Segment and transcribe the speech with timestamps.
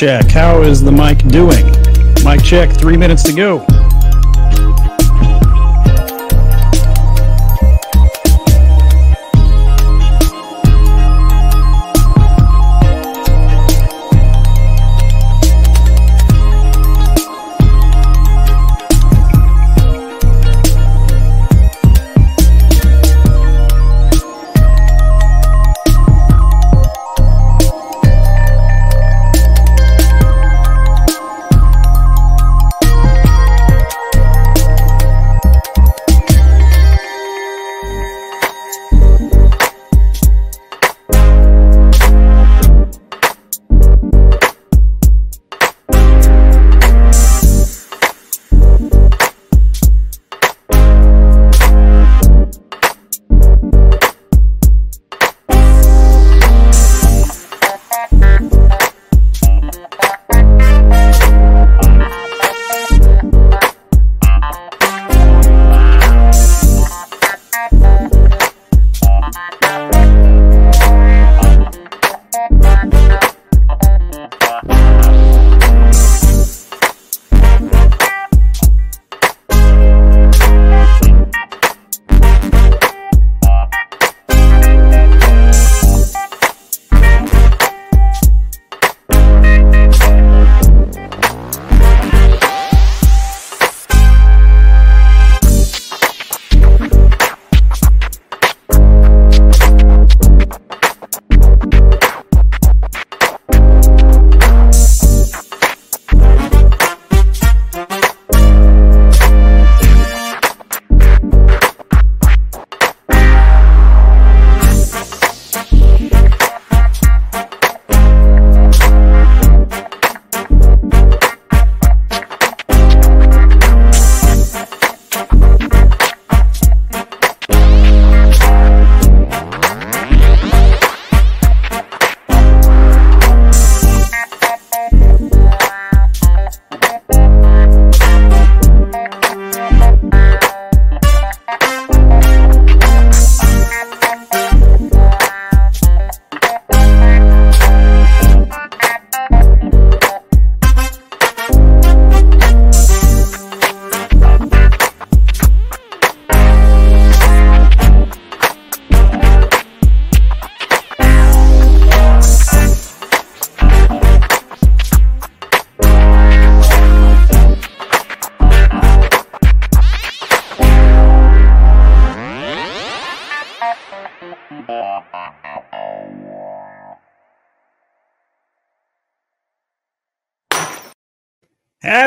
[0.00, 0.30] check.
[0.30, 1.66] How is the mic doing?
[2.24, 3.79] Mic check, three minutes to go.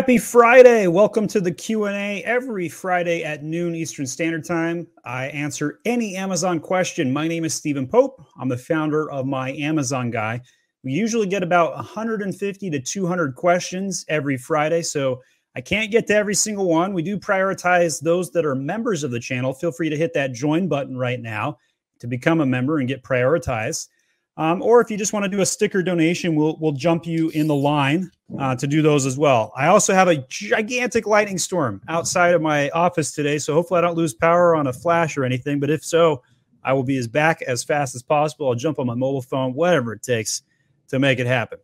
[0.04, 0.88] Happy Friday.
[0.88, 4.86] Welcome to the Q&A every Friday at noon Eastern Standard Time.
[5.06, 7.14] I answer any Amazon question.
[7.14, 8.22] My name is Stephen Pope.
[8.38, 10.42] I'm the founder of My Amazon Guy.
[10.84, 15.22] We usually get about 150 to 200 questions every Friday, so
[15.56, 16.92] I can't get to every single one.
[16.94, 19.54] We do prioritize those that are members of the channel.
[19.54, 21.60] Feel free to hit that join button right now
[22.00, 23.88] to become a member and get prioritized.
[24.36, 27.30] Um, or if you just want to do a sticker donation, we'll we'll jump you
[27.30, 28.10] in the line
[28.40, 29.52] uh, to do those as well.
[29.56, 33.82] I also have a gigantic lightning storm outside of my office today, so hopefully I
[33.82, 35.60] don't lose power on a flash or anything.
[35.60, 36.24] But if so,
[36.64, 38.48] I will be as back as fast as possible.
[38.48, 40.42] I'll jump on my mobile phone, whatever it takes
[40.88, 41.60] to make it happen.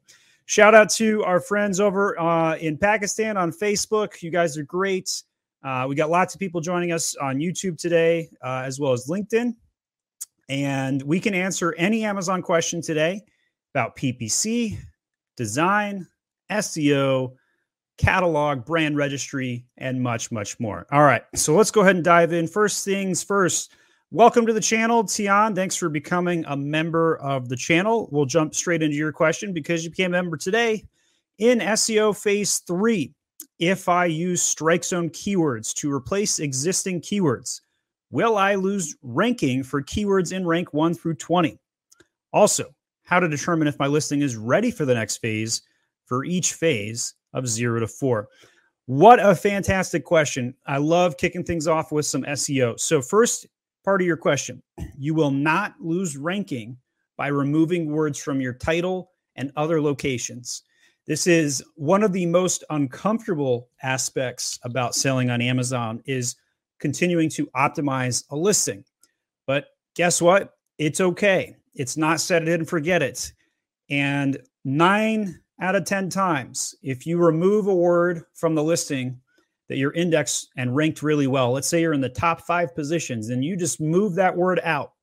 [0.45, 4.21] Shout out to our friends over uh, in Pakistan on Facebook.
[4.21, 5.23] You guys are great.
[5.63, 9.07] Uh, we got lots of people joining us on YouTube today, uh, as well as
[9.07, 9.55] LinkedIn.
[10.49, 13.21] And we can answer any Amazon question today
[13.73, 14.77] about PPC,
[15.37, 16.07] design,
[16.51, 17.35] SEO,
[17.99, 20.87] catalog, brand registry, and much, much more.
[20.91, 21.21] All right.
[21.35, 22.47] So let's go ahead and dive in.
[22.47, 23.73] First things first,
[24.09, 25.53] welcome to the channel, Tian.
[25.53, 28.09] Thanks for becoming a member of the channel.
[28.11, 30.83] We'll jump straight into your question because you became a member today
[31.37, 33.13] in SEO phase three.
[33.59, 37.61] If I use strike zone keywords to replace existing keywords,
[38.11, 41.59] Will I lose ranking for keywords in rank 1 through 20?
[42.33, 42.65] Also,
[43.03, 45.61] how to determine if my listing is ready for the next phase
[46.05, 48.27] for each phase of 0 to 4.
[48.87, 50.55] What a fantastic question.
[50.65, 52.79] I love kicking things off with some SEO.
[52.79, 53.45] So, first
[53.85, 54.61] part of your question
[54.97, 56.77] you will not lose ranking
[57.15, 60.63] by removing words from your title and other locations.
[61.05, 66.35] This is one of the most uncomfortable aspects about selling on Amazon is
[66.79, 68.83] continuing to optimize a listing.
[69.45, 70.53] But guess what?
[70.77, 71.55] It's okay.
[71.75, 73.31] It's not set it and forget it.
[73.89, 79.19] And nine out of 10 times, if you remove a word from the listing
[79.67, 83.29] that you're indexed and ranked really well, let's say you're in the top five positions
[83.29, 84.93] and you just move that word out,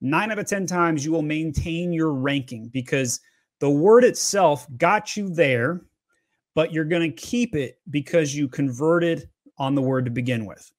[0.00, 3.20] nine out of 10 times you will maintain your ranking because
[3.60, 5.82] the word itself got you there,
[6.54, 10.70] but you're going to keep it because you converted on the word to begin with.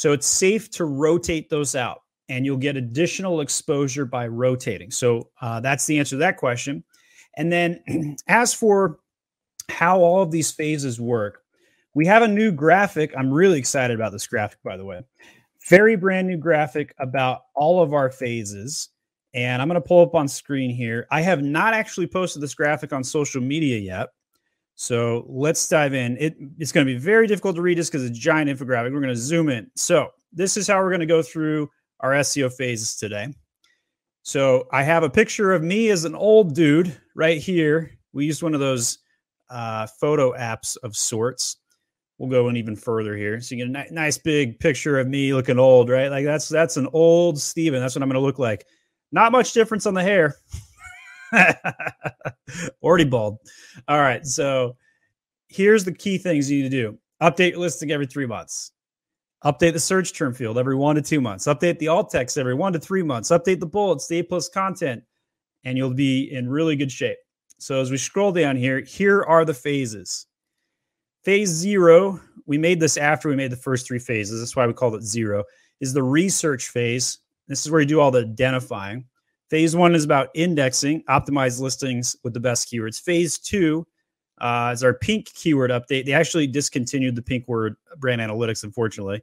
[0.00, 4.90] So it's safe to rotate those out and you'll get additional exposure by rotating.
[4.90, 6.82] So uh, that's the answer to that question.
[7.36, 9.00] And then as for
[9.68, 11.42] how all of these phases work,
[11.92, 13.12] we have a new graphic.
[13.14, 15.02] I'm really excited about this graphic, by the way.
[15.68, 18.88] Very brand new graphic about all of our phases.
[19.34, 21.06] And I'm going to pull up on screen here.
[21.10, 24.08] I have not actually posted this graphic on social media yet.
[24.80, 26.16] So let's dive in.
[26.18, 28.94] It, it's going to be very difficult to read this because it's a giant infographic.
[28.94, 29.70] We're going to zoom in.
[29.76, 31.68] So this is how we're going to go through
[32.00, 33.28] our SEO phases today.
[34.22, 37.90] So I have a picture of me as an old dude right here.
[38.14, 39.00] We used one of those
[39.50, 41.58] uh, photo apps of sorts.
[42.16, 43.38] We'll go in even further here.
[43.42, 46.10] So you get a ni- nice big picture of me looking old, right?
[46.10, 47.80] Like that's that's an old Stephen.
[47.80, 48.64] That's what I'm going to look like.
[49.12, 50.36] Not much difference on the hair.
[52.82, 53.38] Already bald.
[53.88, 54.26] All right.
[54.26, 54.76] So
[55.48, 58.72] here's the key things you need to do update your listing every three months.
[59.44, 61.46] Update the search term field every one to two months.
[61.46, 63.30] Update the alt text every one to three months.
[63.30, 65.02] Update the bullets, the A plus content,
[65.64, 67.18] and you'll be in really good shape.
[67.58, 70.26] So as we scroll down here, here are the phases.
[71.24, 74.40] Phase zero, we made this after we made the first three phases.
[74.40, 75.44] That's why we called it zero,
[75.80, 77.18] is the research phase.
[77.48, 79.04] This is where you do all the identifying.
[79.50, 83.00] Phase one is about indexing, optimize listings with the best keywords.
[83.00, 83.84] Phase two
[84.38, 86.06] uh, is our pink keyword update.
[86.06, 89.22] They actually discontinued the pink word brand analytics, unfortunately.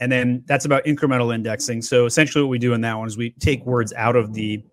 [0.00, 1.82] And then that's about incremental indexing.
[1.82, 4.64] So essentially, what we do in that one is we take words out of the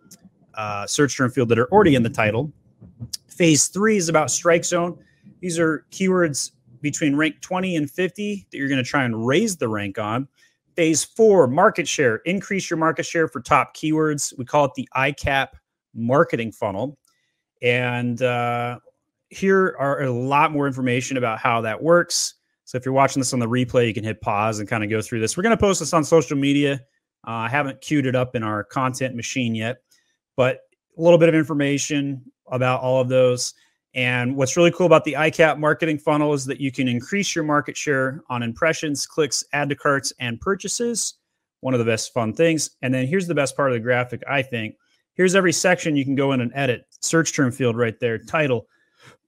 [0.53, 2.53] uh, search term field that are already in the title.
[3.27, 4.97] Phase three is about strike zone.
[5.41, 9.57] These are keywords between rank 20 and 50 that you're going to try and raise
[9.57, 10.29] the rank on.
[10.75, 12.17] Phase four, market share.
[12.25, 14.37] Increase your market share for top keywords.
[14.37, 15.47] We call it the ICAP
[15.93, 16.97] marketing funnel.
[17.61, 18.79] And uh,
[19.29, 22.35] here are a lot more information about how that works.
[22.65, 24.89] So if you're watching this on the replay, you can hit pause and kind of
[24.89, 25.37] go through this.
[25.37, 26.81] We're going to post this on social media.
[27.27, 29.77] Uh, I haven't queued it up in our content machine yet,
[30.35, 30.61] but
[30.97, 33.53] a little bit of information about all of those.
[33.95, 37.45] And what's really cool about the ICAP marketing funnel is that you can increase your
[37.45, 41.15] market share on impressions, clicks, add to carts, and purchases.
[41.61, 42.71] One of the best fun things.
[42.81, 44.75] And then here's the best part of the graphic, I think.
[45.13, 46.85] Here's every section you can go in and edit.
[46.99, 48.67] Search term field right there, title,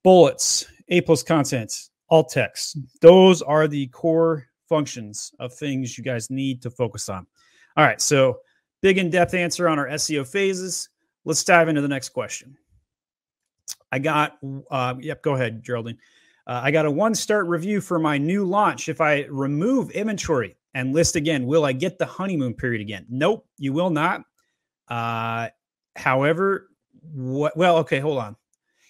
[0.04, 1.74] bullets, A plus content,
[2.10, 2.78] alt text.
[3.00, 7.26] Those are the core functions of things you guys need to focus on.
[7.78, 8.40] All right, so
[8.82, 10.90] big in depth answer on our SEO phases.
[11.24, 12.58] Let's dive into the next question.
[13.92, 14.38] I got,
[14.72, 15.98] uh, yep, go ahead, Geraldine.
[16.46, 18.88] Uh, I got a one star review for my new launch.
[18.88, 23.06] If I remove inventory and list again, will I get the honeymoon period again?
[23.10, 24.22] Nope, you will not.
[24.88, 25.50] Uh,
[25.96, 26.70] however,
[27.14, 27.58] what?
[27.58, 28.36] Well, okay, hold on.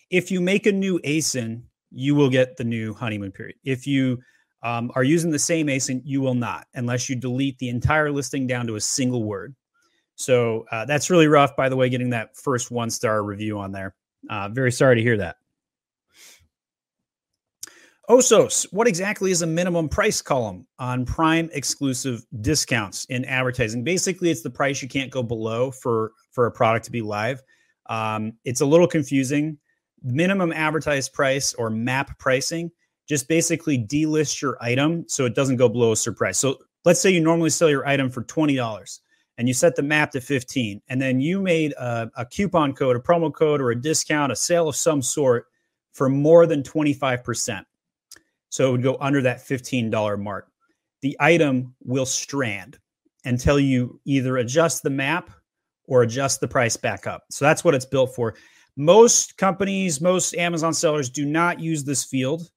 [0.10, 3.56] If you make a new ASIN, you will get the new honeymoon period.
[3.64, 4.20] If you
[4.64, 8.48] um, are using the same ASIN, you will not, unless you delete the entire listing
[8.48, 9.56] down to a single word.
[10.16, 13.72] So uh, that's really rough, by the way, getting that first one star review on
[13.72, 13.96] there.
[14.30, 15.38] Uh, very sorry to hear that.
[18.10, 23.84] Osos, what exactly is a minimum price column on Prime exclusive discounts in advertising?
[23.84, 27.42] Basically, it's the price you can't go below for for a product to be live.
[27.88, 29.58] Um, it's a little confusing.
[30.04, 32.72] Minimum advertised price or MAP pricing
[33.10, 36.38] just basically delist your item so it doesn't go below a price.
[36.38, 39.02] So let's say you normally sell your item for twenty dollars
[39.38, 42.96] and you set the map to 15 and then you made a, a, coupon code
[42.96, 45.46] a promo code or a discount a sale of some sort
[45.94, 47.64] for more than 25%
[48.50, 50.48] so it would go under that $15 mark.
[51.02, 52.80] The item will strand
[53.26, 55.30] until you either adjust the map
[55.86, 57.26] or adjust the price back up.
[57.30, 58.36] So that's what it's built for.
[58.76, 62.50] Most companies most amazon sellers do not use this field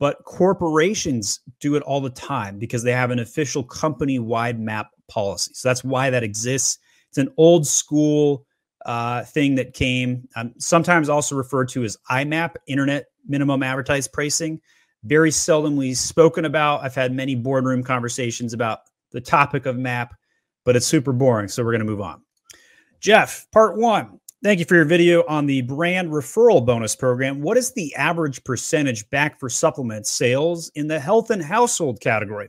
[0.00, 4.88] but corporations do it all the time because they have an official company wide map
[5.10, 5.52] policy.
[5.54, 6.78] So that's why that exists.
[7.08, 8.46] It's an old school
[8.86, 14.60] uh, thing that came, um, sometimes also referred to as IMAP, Internet Minimum Advertised Pricing.
[15.04, 16.82] Very seldomly spoken about.
[16.82, 18.80] I've had many boardroom conversations about
[19.12, 20.14] the topic of MAP,
[20.64, 21.48] but it's super boring.
[21.48, 22.22] So we're going to move on.
[23.00, 27.42] Jeff, part one Thank you for your video on the brand referral bonus program.
[27.42, 32.48] What is the average percentage back for supplement sales in the health and household category?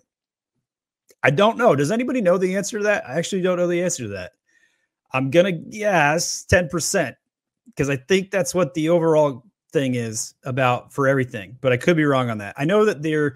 [1.23, 1.75] I don't know.
[1.75, 3.07] Does anybody know the answer to that?
[3.07, 4.33] I actually don't know the answer to that.
[5.13, 7.15] I'm going to guess 10%
[7.67, 11.97] because I think that's what the overall thing is about for everything, but I could
[11.97, 12.55] be wrong on that.
[12.57, 13.35] I know that they're,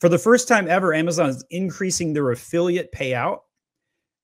[0.00, 3.40] for the first time ever, Amazon is increasing their affiliate payout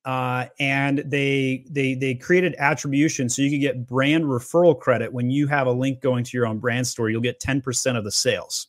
[0.09, 5.31] uh, and they they they created attribution so you can get brand referral credit when
[5.31, 7.11] you have a link going to your own brand store.
[7.11, 8.69] You'll get ten percent of the sales.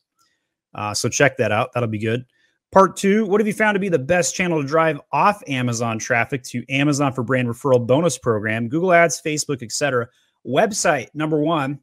[0.74, 1.72] Uh, so check that out.
[1.72, 2.26] That'll be good.
[2.72, 5.98] Part two: What have you found to be the best channel to drive off Amazon
[5.98, 8.68] traffic to Amazon for Brand Referral bonus program?
[8.68, 10.08] Google Ads, Facebook, etc.
[10.46, 11.80] Website number one.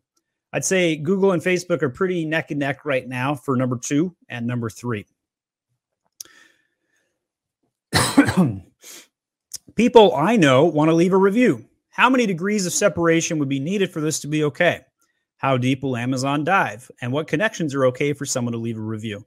[0.54, 4.16] I'd say Google and Facebook are pretty neck and neck right now for number two
[4.30, 5.06] and number three.
[9.76, 11.66] People I know want to leave a review.
[11.90, 14.82] How many degrees of separation would be needed for this to be okay?
[15.38, 16.90] How deep will Amazon dive?
[17.02, 19.26] And what connections are okay for someone to leave a review?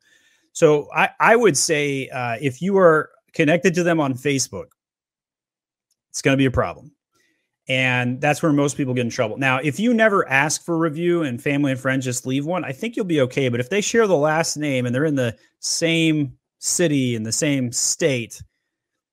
[0.53, 4.67] So I, I would say uh, if you are connected to them on Facebook,
[6.11, 6.93] it's going to be a problem.
[7.69, 9.37] And that's where most people get in trouble.
[9.37, 12.65] Now, if you never ask for a review and family and friends just leave one,
[12.65, 13.49] I think you'll be okay.
[13.49, 17.33] But if they share the last name and they're in the same city in the
[17.33, 18.43] same state,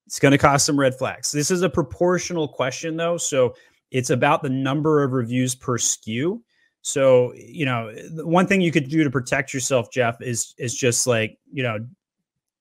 [0.08, 1.32] it's going to cause some red flags.
[1.32, 3.17] This is a proportional question, though.
[3.17, 3.54] So
[3.91, 6.41] it's about the number of reviews per SKU.
[6.88, 11.06] So, you know, one thing you could do to protect yourself, Jeff, is is just
[11.06, 11.86] like, you know,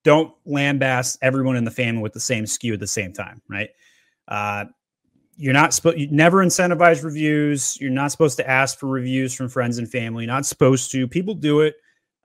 [0.02, 3.70] don't lambast everyone in the family with the same SKU at the same time, right?
[4.26, 4.64] Uh,
[5.36, 7.80] you're not supposed you never incentivize reviews.
[7.80, 10.24] You're not supposed to ask for reviews from friends and family.
[10.24, 11.06] You're not supposed to.
[11.06, 11.76] People do it.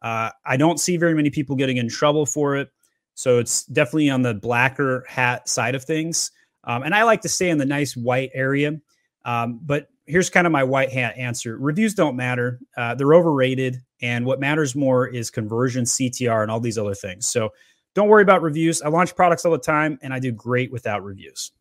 [0.02, 2.72] Uh, I don't see very many people getting in trouble for it.
[3.14, 6.32] So it's definitely on the blacker hat side of things.
[6.64, 8.82] Um, and I like to stay in the nice white area.
[9.24, 13.82] Um, but here's kind of my white hat answer reviews don't matter, uh, they're overrated.
[14.02, 17.28] And what matters more is conversion, CTR, and all these other things.
[17.28, 17.50] So
[17.94, 18.82] don't worry about reviews.
[18.82, 21.52] I launch products all the time and I do great without reviews.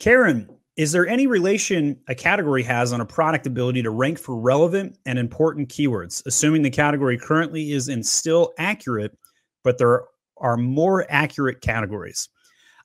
[0.00, 4.36] Karen is there any relation a category has on a product ability to rank for
[4.36, 9.16] relevant and important keywords, assuming the category currently is in still accurate,
[9.62, 10.02] but there
[10.38, 12.28] are more accurate categories?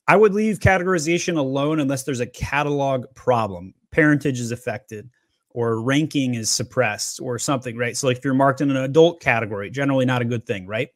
[0.10, 5.08] I would leave categorization alone unless there's a catalog problem, parentage is affected,
[5.52, 7.95] or ranking is suppressed, or something, right?
[7.95, 10.88] So, like if you're marked in an adult category, generally not a good thing, right?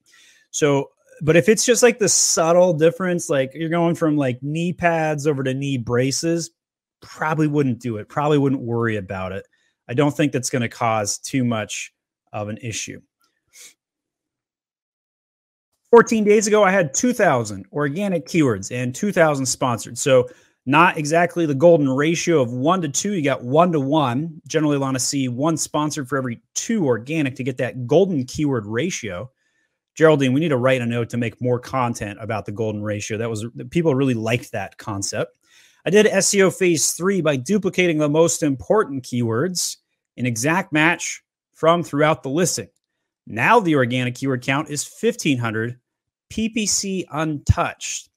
[0.50, 0.90] So,
[1.22, 5.28] but if it's just like the subtle difference, like you're going from like knee pads
[5.28, 6.50] over to knee braces,
[7.00, 9.46] probably wouldn't do it, probably wouldn't worry about it.
[9.88, 11.94] I don't think that's going to cause too much
[12.32, 13.00] of an issue.
[15.94, 19.96] 14 days ago, I had 2,000 organic keywords and 2,000 sponsored.
[19.96, 20.28] So,
[20.66, 23.14] not exactly the golden ratio of one to two.
[23.14, 24.42] You got one to one.
[24.48, 28.66] Generally, want to see one sponsored for every two organic to get that golden keyword
[28.66, 29.30] ratio.
[29.94, 33.20] Geraldine, we need to write a note to make more content about the golden ratio.
[33.20, 35.38] That was people really liked that concept.
[35.86, 39.78] I did SEO phase three by duplicating the most important keywords,
[40.18, 41.22] an exact match
[41.54, 42.70] from throughout the listing.
[43.28, 45.80] Now the organic keyword count is 1500,
[46.34, 48.10] PPC untouched.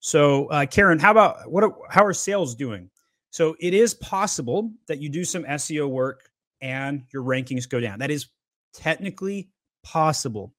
[0.00, 1.62] So, uh, Karen, how about what?
[1.62, 2.90] Are, How are sales doing?
[3.30, 6.30] So, it is possible that you do some SEO work
[6.60, 8.00] and your rankings go down.
[8.00, 8.26] That is
[8.72, 9.50] technically
[9.84, 10.52] possible,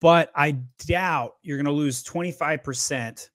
[0.00, 3.28] but I doubt you're going to lose 25%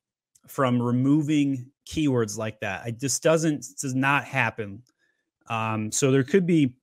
[0.48, 2.88] from removing keywords like that.
[2.88, 4.84] It just doesn't does not happen.
[5.48, 6.76] Um, so there could be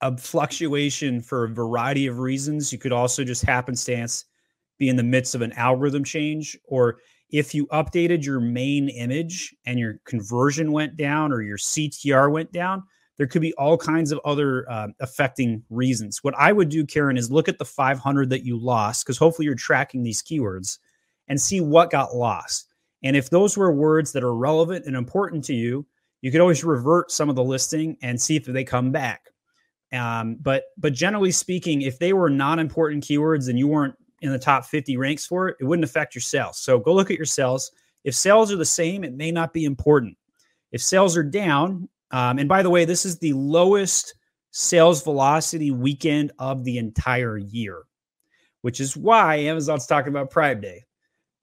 [0.00, 2.72] a fluctuation for a variety of reasons.
[2.72, 4.26] You could also just happenstance
[4.78, 6.98] be in the midst of an algorithm change, or
[7.30, 12.52] if you updated your main image and your conversion went down or your CTR went
[12.52, 12.84] down,
[13.18, 16.22] there could be all kinds of other uh, affecting reasons.
[16.22, 19.46] What I would do, Karen, is look at the 500 that you lost, because hopefully
[19.46, 20.78] you're tracking these keywords
[21.28, 22.68] and see what got lost.
[23.02, 25.86] And if those were words that are relevant and important to you,
[26.20, 29.30] you could always revert some of the listing and see if they come back.
[29.92, 34.38] Um, but but generally speaking, if they were non-important keywords and you weren't in the
[34.38, 36.58] top 50 ranks for it, it wouldn't affect your sales.
[36.58, 37.70] So go look at your sales.
[38.04, 40.16] If sales are the same, it may not be important.
[40.72, 44.14] If sales are down, um, and by the way, this is the lowest
[44.50, 47.82] sales velocity weekend of the entire year,
[48.62, 50.84] which is why Amazon's talking about Prime Day.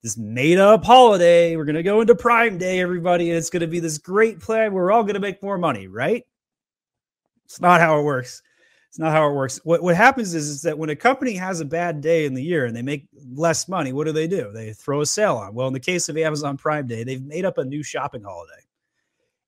[0.02, 1.56] This made up holiday.
[1.56, 3.30] We're going to go into Prime Day, everybody.
[3.30, 4.74] And it's going to be this great plan.
[4.74, 6.24] We're all going to make more money, right?
[7.46, 8.42] It's not how it works.
[8.94, 9.60] It's not how it works.
[9.64, 12.44] What what happens is, is that when a company has a bad day in the
[12.44, 14.52] year and they make less money, what do they do?
[14.54, 15.56] They throw a sale on.
[15.56, 18.62] Well, in the case of Amazon Prime Day, they've made up a new shopping holiday.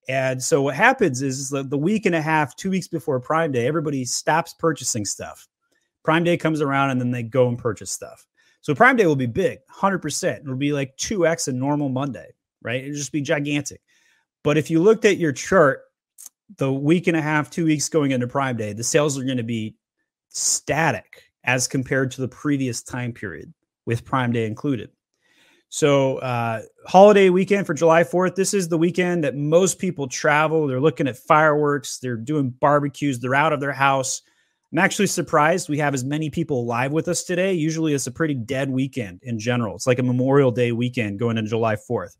[0.09, 3.51] And so what happens is, the, the week and a half, two weeks before Prime
[3.51, 5.47] Day, everybody stops purchasing stuff.
[6.03, 8.25] Prime Day comes around and then they go and purchase stuff.
[8.61, 10.39] So Prime Day will be big, 100%.
[10.39, 12.83] It'll be like 2x a normal Monday, right?
[12.83, 13.81] It'll just be gigantic.
[14.43, 15.83] But if you looked at your chart
[16.57, 19.37] the week and a half, two weeks going into Prime Day, the sales are going
[19.37, 19.75] to be
[20.29, 23.53] static as compared to the previous time period
[23.85, 24.89] with Prime Day included.
[25.69, 30.67] So, uh, holiday weekend for July 4th, this is the weekend that most people travel.
[30.67, 34.21] They're looking at fireworks, they're doing barbecues, they're out of their house.
[34.71, 37.53] I'm actually surprised we have as many people live with us today.
[37.53, 39.75] Usually it's a pretty dead weekend in general.
[39.75, 42.15] It's like a Memorial Day weekend going into July 4th.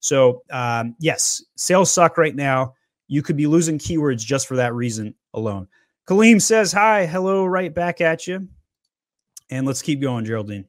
[0.00, 2.74] So, um, yes, sales suck right now
[3.12, 5.68] you could be losing keywords just for that reason alone.
[6.08, 8.48] Kaleem says, Hi, hello, right back at you.
[9.50, 10.64] And let's keep going, Geraldine.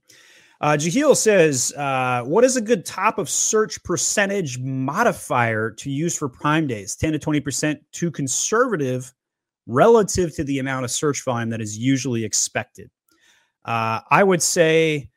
[0.60, 6.18] Uh, Jahil says, uh, What is a good top of search percentage modifier to use
[6.18, 6.98] for prime days?
[6.98, 9.14] 10 to 20% too conservative
[9.66, 12.92] relative to the amount of search volume that is usually expected.
[13.64, 15.10] Uh, I would say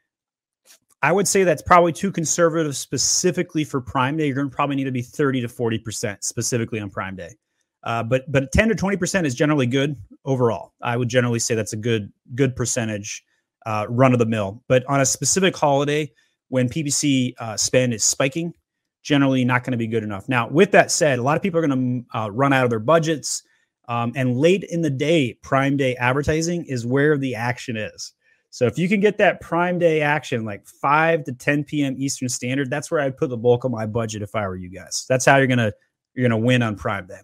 [1.03, 4.27] I would say that's probably too conservative specifically for Prime Day.
[4.27, 7.37] You're going to probably need to be 30 to 40% specifically on Prime Day.
[7.85, 10.73] Uh, but but 10 to 20% is generally good overall.
[10.83, 13.23] I would generally say that's a good good percentage
[13.65, 14.63] uh, run of the mill.
[14.69, 16.11] But on a specific holiday
[16.49, 18.55] when PPC uh, spend is spiking,
[19.03, 20.29] generally not going to be good enough.
[20.29, 22.71] Now, with that said, a lot of people are going to uh, run out of
[22.71, 23.43] their budgets.
[23.89, 28.13] Um, and late in the day, Prime Day advertising is where the action is.
[28.57, 31.95] So if you can get that prime day action like 5 to 10 p.m.
[31.99, 34.71] Eastern Standard, that's where I'd put the bulk of my budget if I were you
[34.71, 35.05] guys.
[35.11, 35.75] That's how you're to
[36.15, 37.19] you're to win on prime day.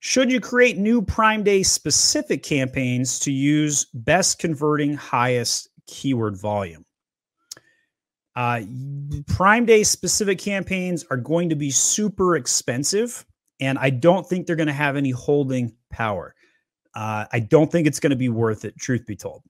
[0.00, 6.84] Should you create new prime day specific campaigns to use best converting highest keyword volume?
[8.34, 8.62] Uh,
[9.28, 13.24] prime day specific campaigns are going to be super expensive,
[13.60, 16.34] and I don't think they're going to have any holding power.
[16.94, 19.42] Uh, I don't think it's going to be worth it, truth be told.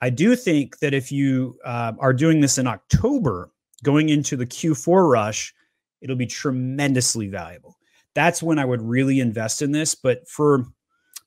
[0.00, 3.50] I do think that if you uh, are doing this in October,
[3.82, 5.54] going into the Q4 rush,
[6.00, 7.76] it'll be tremendously valuable.
[8.14, 9.94] That's when I would really invest in this.
[9.94, 10.64] But for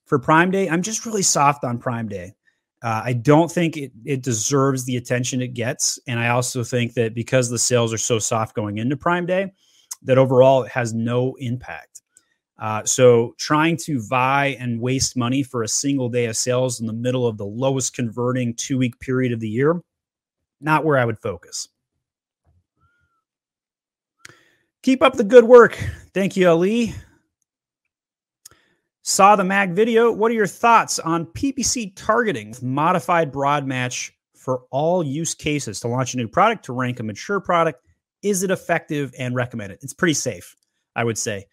[0.06, 2.34] for Prime Day, I'm just really soft on Prime Day.
[2.84, 6.96] Uh, I don't think it, it deserves the attention it gets, and I also think
[6.96, 9.54] that because the sales are so soft going into Prime Day,
[10.02, 12.03] that overall it has no impact.
[12.60, 16.88] Uh, so trying to vie and waste money for a single day of sales in
[16.88, 19.82] the middle of the lowest converting two week period of the year,
[20.62, 21.68] not where I would focus.
[24.84, 25.78] Keep up the good work.
[26.13, 26.94] Thank you, Ali.
[29.02, 30.12] Saw the mag video.
[30.12, 35.80] What are your thoughts on PPC targeting with modified broad match for all use cases
[35.82, 37.82] to launch a new product, to rank a mature product?
[38.22, 39.80] Is it effective and recommended?
[39.82, 40.56] It's pretty safe,
[40.96, 41.46] I would say.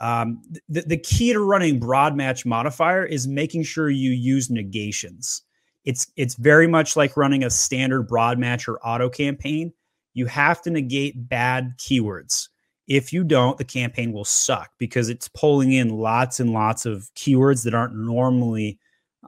[0.00, 5.42] Um, the, the key to running broad match modifier is making sure you use negations.
[5.84, 9.72] It's it's very much like running a standard broad match or auto campaign.
[10.14, 12.48] You have to negate bad keywords.
[12.88, 17.10] If you don't, the campaign will suck because it's pulling in lots and lots of
[17.16, 18.78] keywords that aren't normally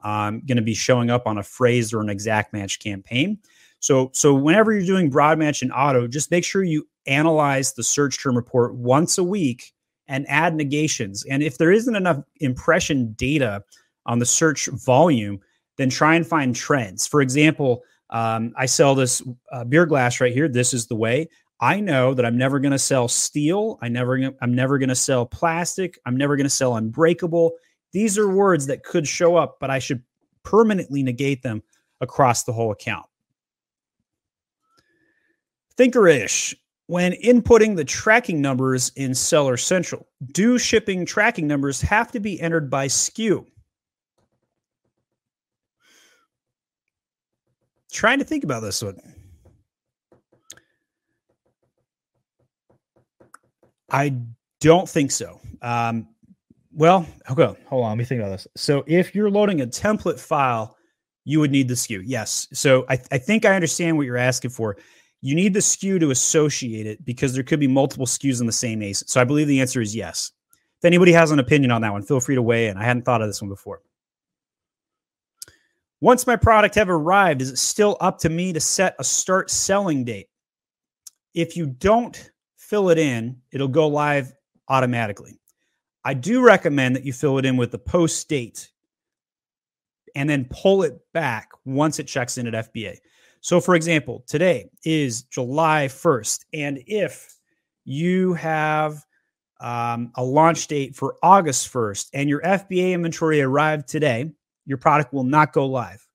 [0.03, 3.37] um, going to be showing up on a phrase or an exact match campaign.
[3.81, 7.83] So, so whenever you're doing broad match and auto, just make sure you analyze the
[7.83, 9.73] search term report once a week
[10.09, 11.23] and add negations.
[11.29, 13.63] And if there isn't enough impression data
[14.05, 15.39] on the search volume,
[15.77, 17.07] then try and find trends.
[17.07, 20.49] For example, um, I sell this uh, beer glass right here.
[20.49, 21.29] This is the way.
[21.61, 23.77] I know that I'm never going to sell steel.
[23.81, 25.99] I never, I'm never going to sell plastic.
[26.05, 27.53] I'm never going to sell unbreakable.
[27.91, 30.01] These are words that could show up, but I should
[30.43, 31.61] permanently negate them
[32.01, 33.05] across the whole account.
[35.77, 36.55] Thinkerish,
[36.89, 42.41] when inputting the tracking numbers in Seller Central, do shipping tracking numbers have to be
[42.41, 43.45] entered by SKU?
[47.91, 48.97] Trying to think about this one.
[53.91, 54.17] I
[54.59, 55.39] don't think so.
[55.61, 56.07] Um,
[56.73, 57.91] well, okay, hold on.
[57.91, 58.47] Let me think about this.
[58.55, 60.75] So, if you're loading a template file,
[61.23, 62.01] you would need the SKU.
[62.03, 62.47] Yes.
[62.51, 64.75] So, I, I think I understand what you're asking for.
[65.21, 68.53] You need the SKU to associate it because there could be multiple SKUs in the
[68.53, 69.09] same ASIN.
[69.09, 70.31] So, I believe the answer is yes.
[70.79, 72.77] If anybody has an opinion on that one, feel free to weigh in.
[72.77, 73.81] I hadn't thought of this one before.
[76.01, 79.49] Once my product have arrived, is it still up to me to set a start
[79.49, 80.27] selling date?
[81.33, 84.33] If you don't fill it in, it'll go live
[84.69, 85.41] automatically.
[86.05, 88.71] I do recommend that you fill it in with the post date
[90.15, 92.97] and then pull it back once it checks in at FBA.
[93.41, 96.45] So, for example, today is July 1st.
[96.53, 97.37] And if
[97.85, 99.05] you have
[99.61, 104.31] um, a launch date for August 1st and your FBA inventory arrived today,
[104.65, 106.05] your product will not go live.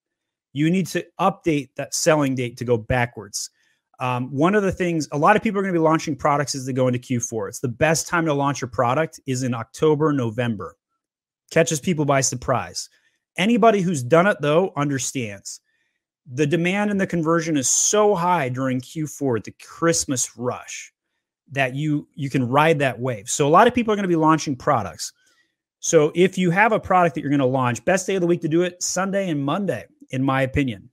[0.52, 3.50] You need to update that selling date to go backwards.
[4.00, 6.54] Um, one of the things a lot of people are going to be launching products
[6.54, 7.48] as they go into Q4.
[7.48, 10.76] It's the best time to launch a product is in October, November.
[11.50, 12.88] Catches people by surprise.
[13.37, 15.60] Anybody who's done it though understands
[16.32, 20.92] the demand and the conversion is so high during Q4, the Christmas rush,
[21.52, 23.28] that you you can ride that wave.
[23.28, 25.12] So a lot of people are going to be launching products.
[25.80, 28.26] So if you have a product that you're going to launch, best day of the
[28.26, 30.88] week to do it Sunday and Monday, in my opinion.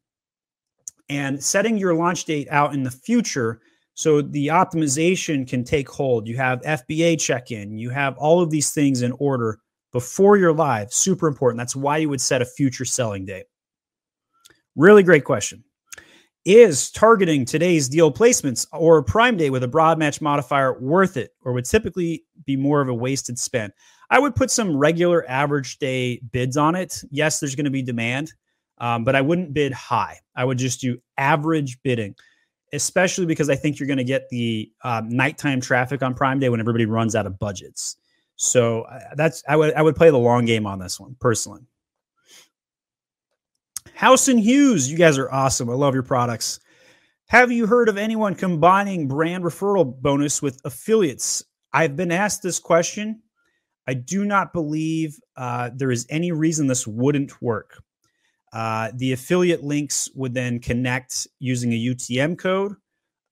[1.08, 3.62] And setting your launch date out in the future
[3.94, 6.28] so the optimization can take hold.
[6.28, 9.60] You have FBA check in, you have all of these things in order
[9.92, 10.94] before you're live.
[10.94, 11.58] Super important.
[11.58, 13.46] That's why you would set a future selling date.
[14.82, 15.64] Really great question.
[16.44, 21.36] Is targeting today's deal placements or Prime Day with a broad match modifier worth it,
[21.44, 23.74] or would typically be more of a wasted spend?
[24.10, 27.00] I would put some regular average day bids on it.
[27.12, 28.34] Yes, there's going to be demand,
[28.80, 30.18] um, but I wouldn't bid high.
[30.36, 32.16] I would just do average bidding,
[32.74, 36.50] especially because I think you're going to get the um, nighttime traffic on Prime Day
[36.50, 37.98] when everybody runs out of budgets.
[38.36, 41.68] So uh, that's I would I would play the long game on this one personally.
[44.02, 45.70] House and Hughes, you guys are awesome.
[45.70, 46.60] I love your products.
[47.28, 51.46] Have you heard of anyone combining brand referral bonus with affiliates?
[51.72, 53.22] I've been asked this question
[53.88, 57.80] I do not believe uh, there is any reason this wouldn't work.
[58.52, 62.74] Uh, the affiliate links would then connect using a UTM code,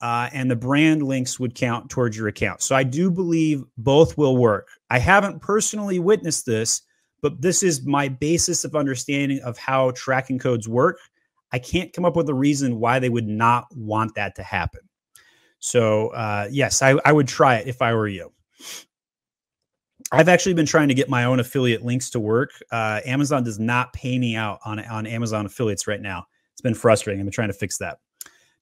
[0.01, 2.61] uh, and the brand links would count towards your account.
[2.61, 4.67] So I do believe both will work.
[4.91, 6.83] I haven't personally witnessed this,
[7.21, 10.99] but this is my basis of understanding of how tracking codes work.
[11.51, 14.81] I can't come up with a reason why they would not want that to happen.
[15.59, 18.31] So, uh, yes, I, I would try it if I were you.
[20.11, 22.51] I've actually been trying to get my own affiliate links to work.
[22.71, 26.25] Uh, Amazon does not pay me out on, on Amazon affiliates right now.
[26.53, 27.19] It's been frustrating.
[27.19, 27.99] I've been trying to fix that.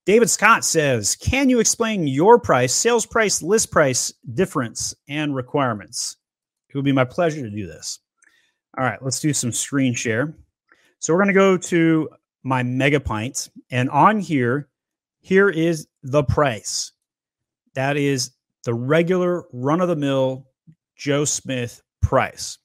[0.05, 6.17] David Scott says, Can you explain your price, sales price, list price difference, and requirements?
[6.69, 7.99] It would be my pleasure to do this.
[8.77, 10.33] All right, let's do some screen share.
[10.99, 12.09] So we're going to go to
[12.43, 14.69] my mega pint, and on here,
[15.19, 16.91] here is the price.
[17.73, 18.31] That is
[18.63, 20.45] the regular run of the mill
[20.95, 22.59] Joe Smith price.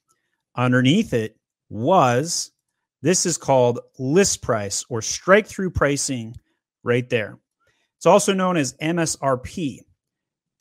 [0.57, 1.37] Underneath it
[1.68, 2.53] was
[3.03, 6.37] this is called list price or strike through pricing
[6.85, 7.38] right there.
[7.96, 9.81] It's also known as MSRP.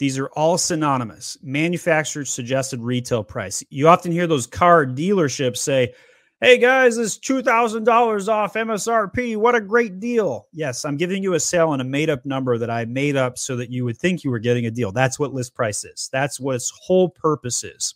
[0.02, 1.38] These are all synonymous.
[1.44, 3.64] Manufacturer suggested retail price.
[3.70, 5.94] You often hear those car dealerships say,
[6.40, 9.38] Hey guys, this $2,000 off MSRP.
[9.38, 10.48] What a great deal.
[10.54, 13.38] Yes, I'm giving you a sale on a made up number that I made up
[13.38, 14.92] so that you would think you were getting a deal.
[14.92, 16.10] That's what list price is.
[16.12, 17.94] That's what its whole purpose is.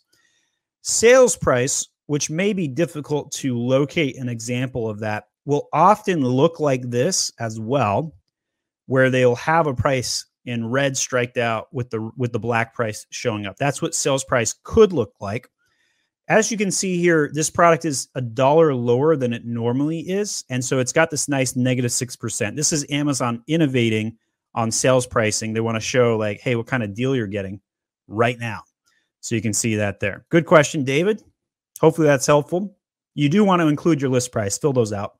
[0.82, 6.60] Sales price, which may be difficult to locate an example of that, will often look
[6.60, 8.14] like this as well,
[8.86, 13.06] where they'll have a price and red striked out with the with the black price
[13.10, 13.56] showing up.
[13.56, 15.48] That's what sales price could look like.
[16.28, 20.44] As you can see here, this product is a dollar lower than it normally is.
[20.50, 22.56] And so it's got this nice negative 6%.
[22.56, 24.18] This is Amazon innovating
[24.52, 25.52] on sales pricing.
[25.52, 27.60] They want to show, like, hey, what kind of deal you're getting
[28.08, 28.62] right now.
[29.20, 30.24] So you can see that there.
[30.28, 31.22] Good question, David.
[31.80, 32.76] Hopefully that's helpful.
[33.14, 35.18] You do want to include your list price, fill those out.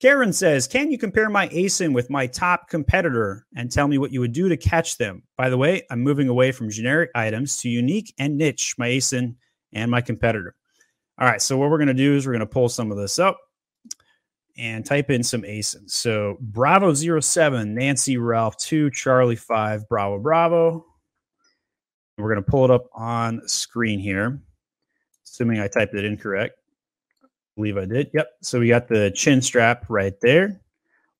[0.00, 4.12] Karen says, Can you compare my ASIN with my top competitor and tell me what
[4.12, 5.22] you would do to catch them?
[5.36, 9.36] By the way, I'm moving away from generic items to unique and niche, my ASIN
[9.72, 10.54] and my competitor.
[11.18, 12.98] All right, so what we're going to do is we're going to pull some of
[12.98, 13.38] this up
[14.58, 15.90] and type in some ASINs.
[15.92, 20.84] So Bravo 07, Nancy Ralph 2, Charlie 5, Bravo Bravo.
[22.18, 24.40] We're going to pull it up on screen here,
[25.26, 26.58] assuming I typed it incorrect.
[27.56, 28.10] Believe I did.
[28.12, 28.28] Yep.
[28.42, 30.60] So we got the chin strap right there.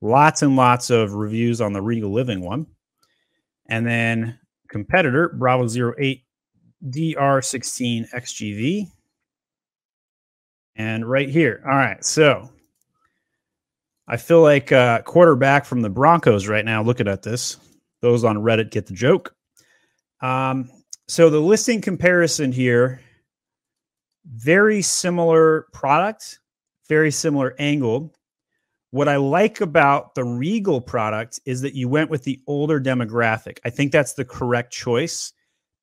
[0.02, 2.66] Lots and lots of reviews on the Regal Living one.
[3.68, 5.66] And then competitor, Bravo
[5.98, 6.22] 08,
[6.90, 8.86] DR16 XGV.
[10.76, 11.62] And right here.
[11.64, 12.04] All right.
[12.04, 12.50] So
[14.06, 17.56] I feel like a quarterback from the Broncos right now looking at this.
[18.02, 19.34] Those on Reddit get the joke.
[20.20, 20.70] Um,
[21.08, 23.00] so the listing comparison here,
[24.34, 26.40] very similar product,
[26.88, 28.14] very similar angle.
[28.90, 33.58] What I like about the Regal product is that you went with the older demographic.
[33.64, 35.32] I think that's the correct choice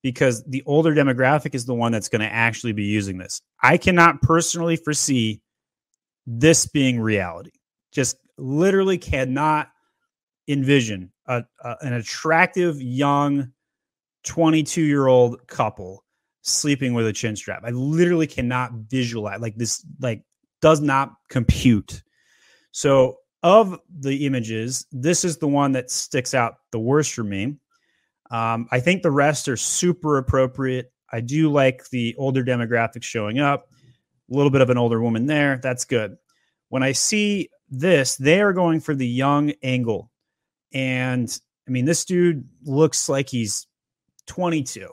[0.01, 3.41] because the older demographic is the one that's going to actually be using this.
[3.61, 5.41] I cannot personally foresee
[6.25, 7.51] this being reality.
[7.91, 9.69] Just literally cannot
[10.47, 13.51] envision a, a, an attractive young
[14.23, 16.02] 22 year old couple
[16.43, 17.63] sleeping with a chin strap.
[17.65, 20.23] I literally cannot visualize like this like
[20.61, 22.03] does not compute.
[22.71, 27.57] So of the images, this is the one that sticks out the worst for me.
[28.31, 30.91] Um, I think the rest are super appropriate.
[31.11, 33.67] I do like the older demographics showing up.
[34.31, 35.59] A little bit of an older woman there.
[35.61, 36.17] That's good.
[36.69, 40.09] When I see this, they are going for the young angle.
[40.73, 41.29] And
[41.67, 43.67] I mean, this dude looks like he's
[44.27, 44.87] 22,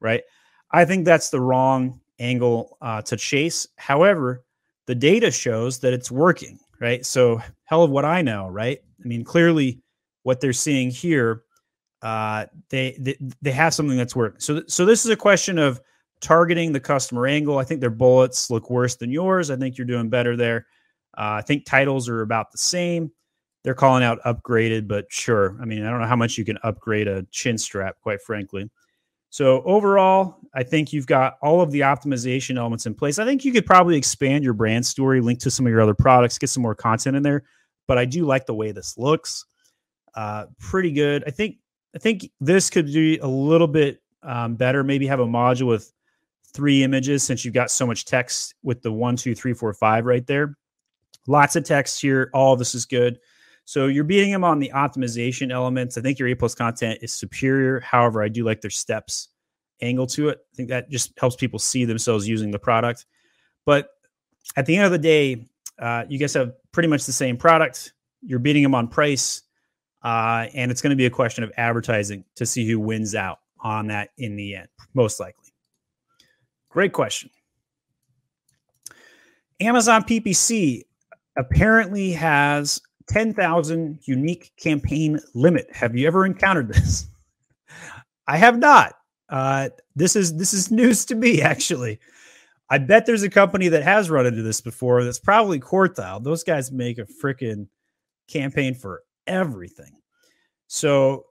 [0.00, 0.22] right?
[0.70, 3.66] I think that's the wrong angle uh, to chase.
[3.76, 4.44] However,
[4.86, 7.04] the data shows that it's working, right?
[7.04, 8.78] So, hell of what I know, right?
[9.04, 9.80] I mean, clearly
[10.22, 11.44] what they're seeing here
[12.02, 14.40] uh, they, they they have something that's working.
[14.40, 15.80] So so this is a question of
[16.20, 17.58] targeting the customer angle.
[17.58, 19.50] I think their bullets look worse than yours.
[19.50, 20.66] I think you're doing better there.
[21.18, 23.10] Uh, I think titles are about the same.
[23.64, 25.56] They're calling out upgraded, but sure.
[25.60, 28.70] I mean, I don't know how much you can upgrade a chin strap, quite frankly.
[29.30, 33.18] So overall, I think you've got all of the optimization elements in place.
[33.18, 35.94] I think you could probably expand your brand story, link to some of your other
[35.94, 37.44] products, get some more content in there.
[37.86, 39.44] But I do like the way this looks.
[40.14, 41.22] Uh, pretty good.
[41.26, 41.58] I think
[41.94, 44.82] I think this could be a little bit um, better.
[44.82, 45.92] Maybe have a module with
[46.54, 50.06] three images since you've got so much text with the one, two, three, four, five
[50.06, 50.56] right there.
[51.26, 52.30] Lots of text here.
[52.32, 53.18] All this is good.
[53.66, 55.98] So you're beating them on the optimization elements.
[55.98, 57.80] I think your A plus content is superior.
[57.80, 59.28] However, I do like their steps
[59.80, 60.38] angle to it.
[60.52, 63.06] I think that just helps people see themselves using the product.
[63.64, 63.88] But
[64.56, 65.46] at the end of the day,
[65.78, 67.92] uh, you guys have pretty much the same product.
[68.22, 69.42] You're beating them on price.
[70.02, 73.40] Uh, and it's going to be a question of advertising to see who wins out
[73.60, 75.52] on that in the end, most likely.
[76.68, 77.30] Great question.
[79.60, 80.82] Amazon PPC
[81.36, 85.66] apparently has 10,000 unique campaign limit.
[85.72, 87.06] Have you ever encountered this?
[88.28, 88.94] I have not.
[89.28, 91.98] Uh, this is this is news to me actually.
[92.68, 95.04] I bet there's a company that has run into this before.
[95.04, 96.22] That's probably Quartile.
[96.22, 97.68] Those guys make a freaking
[98.28, 99.92] campaign for everything.
[100.66, 101.26] So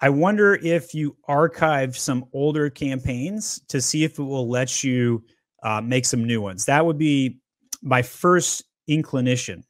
[0.00, 5.24] I wonder if you archive some older campaigns to see if it will let you
[5.62, 6.66] uh, make some new ones.
[6.66, 7.38] That would be
[7.82, 9.64] my first inclination.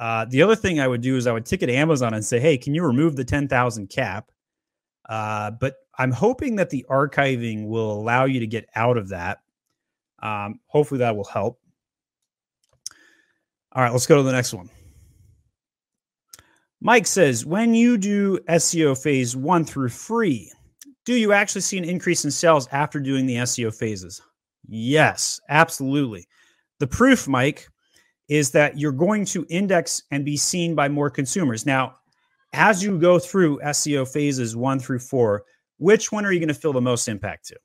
[0.00, 2.58] Uh, the other thing I would do is I would ticket Amazon and say, "Hey,
[2.58, 4.32] can you remove the ten thousand cap?"
[5.08, 9.38] Uh, but I'm hoping that the archiving will allow you to get out of that.
[10.20, 11.60] Um, hopefully, that will help.
[13.72, 14.70] All right, let's go to the next one.
[16.80, 20.52] Mike says, when you do SEO phase one through three,
[21.04, 24.22] do you actually see an increase in sales after doing the SEO phases?
[24.66, 26.26] Yes, absolutely.
[26.80, 27.68] The proof, Mike,
[28.28, 31.66] is that you're going to index and be seen by more consumers.
[31.66, 31.96] Now,
[32.54, 35.44] as you go through SEO phases one through four,
[35.78, 37.56] which one are you going to feel the most impact to?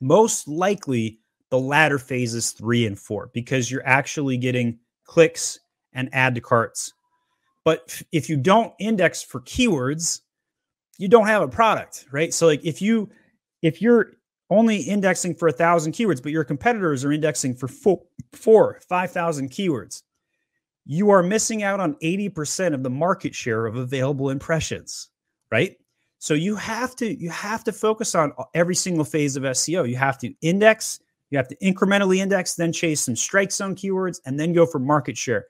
[0.00, 1.18] Most likely
[1.50, 5.60] the latter phases three and four, because you're actually getting clicks
[5.92, 6.92] and add to carts
[7.64, 10.20] But if you don't index for keywords,
[10.98, 12.32] you don't have a product, right?
[12.34, 13.10] So like if you
[13.62, 14.12] if you're
[14.50, 18.02] only indexing for a thousand keywords, but your competitors are indexing for four,
[18.32, 20.02] four five thousand keywords,
[20.84, 25.10] you are missing out on 80% of the market share of available impressions,
[25.50, 25.76] right?
[26.18, 29.88] So you have to you have to focus on every single phase of SEO.
[29.88, 34.20] You have to index, you have to incrementally index, then chase some strike zone keywords,
[34.24, 35.46] and then go for market share.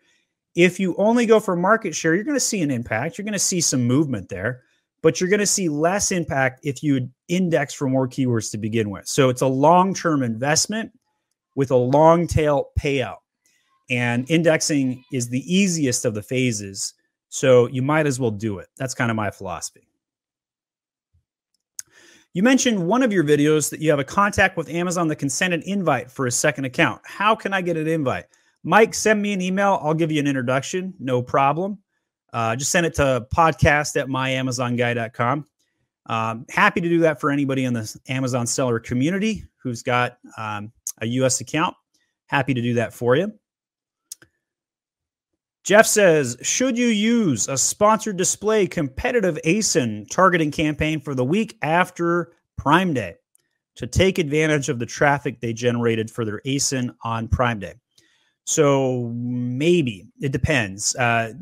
[0.54, 3.16] If you only go for market share, you're going to see an impact.
[3.16, 4.62] You're going to see some movement there,
[5.02, 8.90] but you're going to see less impact if you index for more keywords to begin
[8.90, 9.06] with.
[9.06, 10.92] So it's a long term investment
[11.54, 13.16] with a long tail payout.
[13.92, 16.94] And indexing is the easiest of the phases.
[17.28, 18.68] So you might as well do it.
[18.78, 19.86] That's kind of my philosophy.
[22.32, 25.28] You mentioned one of your videos that you have a contact with Amazon that can
[25.28, 27.02] send an invite for a second account.
[27.04, 28.24] How can I get an invite?
[28.64, 29.78] Mike, send me an email.
[29.82, 30.94] I'll give you an introduction.
[30.98, 31.78] No problem.
[32.32, 35.46] Uh, just send it to podcast at myamazonguy.com.
[36.06, 40.72] Um, happy to do that for anybody in the Amazon seller community who's got um,
[41.02, 41.76] a US account.
[42.26, 43.30] Happy to do that for you.
[45.64, 51.56] Jeff says, should you use a sponsored display competitive ASIN targeting campaign for the week
[51.62, 53.14] after Prime Day
[53.76, 57.74] to take advantage of the traffic they generated for their ASIN on Prime Day?
[58.44, 60.96] So maybe it depends.
[60.96, 61.34] Uh,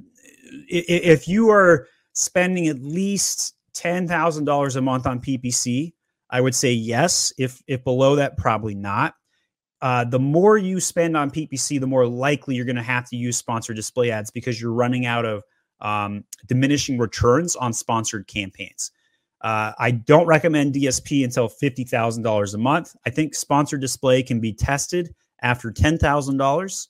[0.68, 5.94] if you are spending at least ten thousand dollars a month on PPC,
[6.28, 7.32] I would say yes.
[7.38, 9.14] If if below that, probably not
[9.82, 13.16] uh, the more you spend on PPC, the more likely you're going to have to
[13.16, 15.42] use sponsored display ads because you're running out of
[15.80, 18.90] um, diminishing returns on sponsored campaigns.
[19.40, 22.94] Uh, I don't recommend DSP until $50,000 a month.
[23.06, 26.88] I think sponsored display can be tested after $10,000.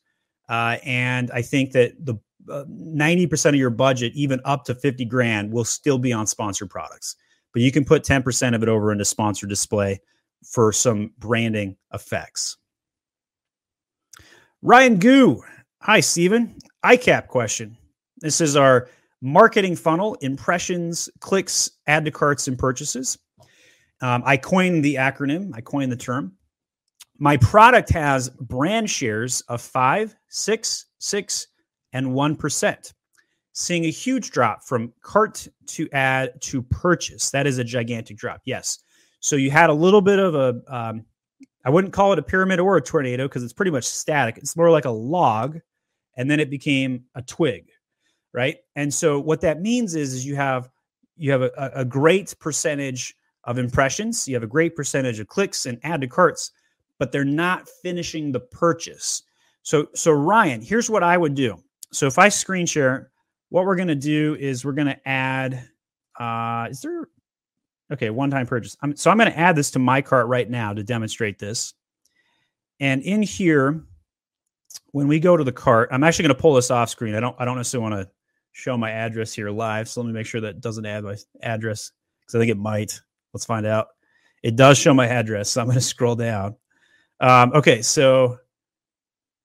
[0.49, 2.15] Uh, and I think that the
[2.51, 6.71] uh, 90% of your budget, even up to 50 grand, will still be on sponsored
[6.71, 7.15] products.
[7.53, 10.01] But you can put 10% of it over into sponsored display
[10.45, 12.57] for some branding effects.
[14.63, 15.43] Ryan Goo.
[15.81, 16.55] Hi, Stephen.
[16.85, 17.79] ICAP question.
[18.19, 18.89] This is our
[19.23, 23.19] marketing funnel impressions, clicks, add to carts, and purchases.
[24.03, 26.37] Um, I coined the acronym, I coined the term.
[27.19, 31.47] My product has brand shares of five, six, six,
[31.95, 32.93] and 1%,
[33.53, 37.31] seeing a huge drop from cart to add to purchase.
[37.31, 38.43] That is a gigantic drop.
[38.45, 38.79] Yes.
[39.21, 41.05] So you had a little bit of a um,
[41.65, 44.39] I wouldn't call it a pyramid or a tornado because it's pretty much static.
[44.39, 45.61] It's more like a log,
[46.17, 47.69] and then it became a twig,
[48.33, 48.57] right?
[48.77, 50.71] And so what that means is, is you have
[51.17, 55.67] you have a, a great percentage of impressions, you have a great percentage of clicks
[55.67, 56.53] and add to carts,
[56.99, 59.23] but they're not finishing the purchase.
[59.63, 61.63] So so Ryan, here's what I would do.
[61.93, 63.11] So if I screen share,
[63.51, 65.69] what we're going to do is we're going to add.
[66.19, 67.09] Uh, is there
[67.93, 68.77] Okay, one time purchase.
[68.83, 71.75] I'm, so I'm going to add this to my cart right now to demonstrate this.
[72.79, 73.83] And in here,
[74.93, 77.15] when we go to the cart, I'm actually going to pull this off screen.
[77.15, 78.13] I don't I don't necessarily want to
[78.53, 79.89] show my address here live.
[79.89, 83.01] So let me make sure that doesn't add my address because I think it might.
[83.33, 83.89] Let's find out.
[84.43, 85.51] It does show my address.
[85.51, 86.57] So I'm going to scroll down.
[87.21, 88.39] Um, okay, so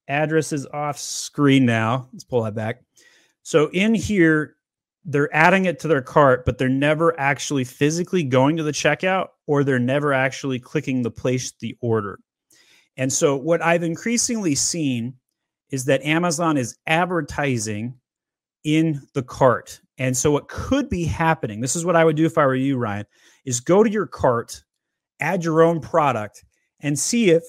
[0.07, 2.07] address is off screen now.
[2.13, 2.81] Let's pull that back.
[3.43, 4.54] So in here,
[5.05, 9.27] they're adding it to their cart, but they're never actually physically going to the checkout
[9.47, 12.19] or they're never actually clicking the place the order.
[12.97, 15.15] And so, what I've increasingly seen
[15.71, 17.93] is that Amazon is advertising
[18.63, 19.79] in the cart.
[19.97, 22.55] And so, what could be happening, this is what I would do if I were
[22.55, 23.05] you, Ryan,
[23.45, 24.63] is go to your cart,
[25.19, 26.43] add your own product,
[26.79, 27.43] and see if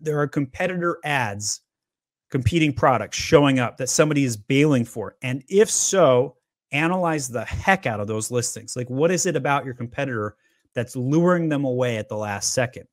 [0.00, 1.60] there are competitor ads,
[2.30, 5.16] competing products showing up that somebody is bailing for.
[5.22, 6.36] And if so,
[6.72, 8.76] analyze the heck out of those listings.
[8.76, 10.36] Like, what is it about your competitor
[10.74, 12.86] that's luring them away at the last second?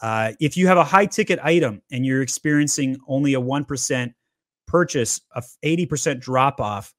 [0.00, 4.12] Uh, if you have a high ticket item and you're experiencing only a 1%
[4.66, 6.94] purchase, a 80% drop off,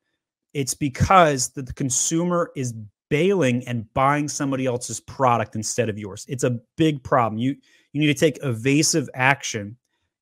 [0.53, 2.74] it's because the, the consumer is
[3.09, 6.26] bailing and buying somebody else's product instead of yours.
[6.28, 7.39] It's a big problem.
[7.39, 7.55] You
[7.93, 9.78] you need to take evasive action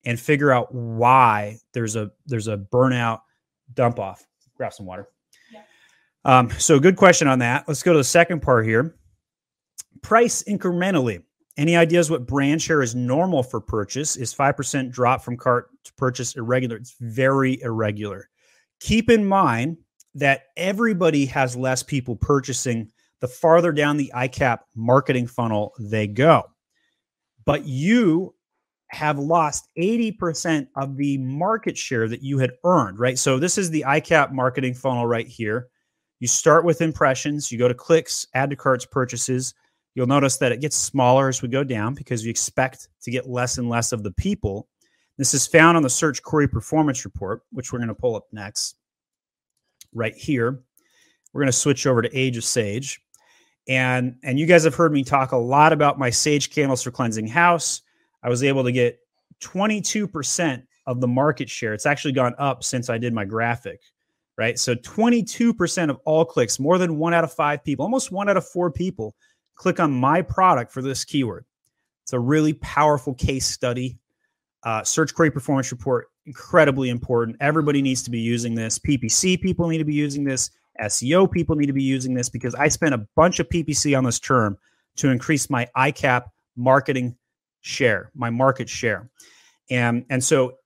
[0.05, 3.21] and figure out why there's a there's a burnout
[3.73, 4.25] dump off.
[4.55, 5.07] Grab some water.
[6.25, 7.67] Um, so, good question on that.
[7.67, 8.95] Let's go to the second part here.
[10.01, 11.21] Price incrementally.
[11.57, 14.17] Any ideas what brand share is normal for purchase?
[14.17, 16.75] Is 5% drop from cart to purchase irregular?
[16.75, 18.27] It's very irregular.
[18.81, 19.77] Keep in mind
[20.15, 26.43] that everybody has less people purchasing the farther down the ICAP marketing funnel they go.
[27.45, 28.35] But you
[28.89, 33.17] have lost 80% of the market share that you had earned, right?
[33.17, 35.69] So this is the iCap marketing funnel right here.
[36.19, 39.53] You start with impressions, you go to clicks, add to carts, purchases.
[39.95, 43.29] You'll notice that it gets smaller as we go down because you expect to get
[43.29, 44.67] less and less of the people.
[45.17, 48.25] This is found on the Search Query Performance Report, which we're going to pull up
[48.31, 48.75] next
[49.93, 50.61] right here.
[51.33, 53.01] We're going to switch over to Age of Sage.
[53.67, 56.91] And, and you guys have heard me talk a lot about my Sage candles for
[56.91, 57.81] cleansing house.
[58.21, 58.99] I was able to get
[59.41, 61.73] 22% of the market share.
[61.73, 63.81] It's actually gone up since I did my graphic,
[64.37, 64.59] right?
[64.59, 68.37] So 22% of all clicks, more than one out of five people, almost one out
[68.37, 69.15] of four people
[69.55, 71.45] click on my product for this keyword.
[72.03, 73.97] It's a really powerful case study.
[74.63, 77.37] Uh, search query performance report, incredibly important.
[77.39, 78.79] Everybody needs to be using this.
[78.79, 80.51] PPC people need to be using this.
[80.81, 84.03] SEO people need to be using this because I spent a bunch of PPC on
[84.03, 84.57] this term
[84.97, 86.25] to increase my iCap
[86.57, 87.15] marketing
[87.61, 89.09] share, my market share.
[89.69, 90.57] And, and so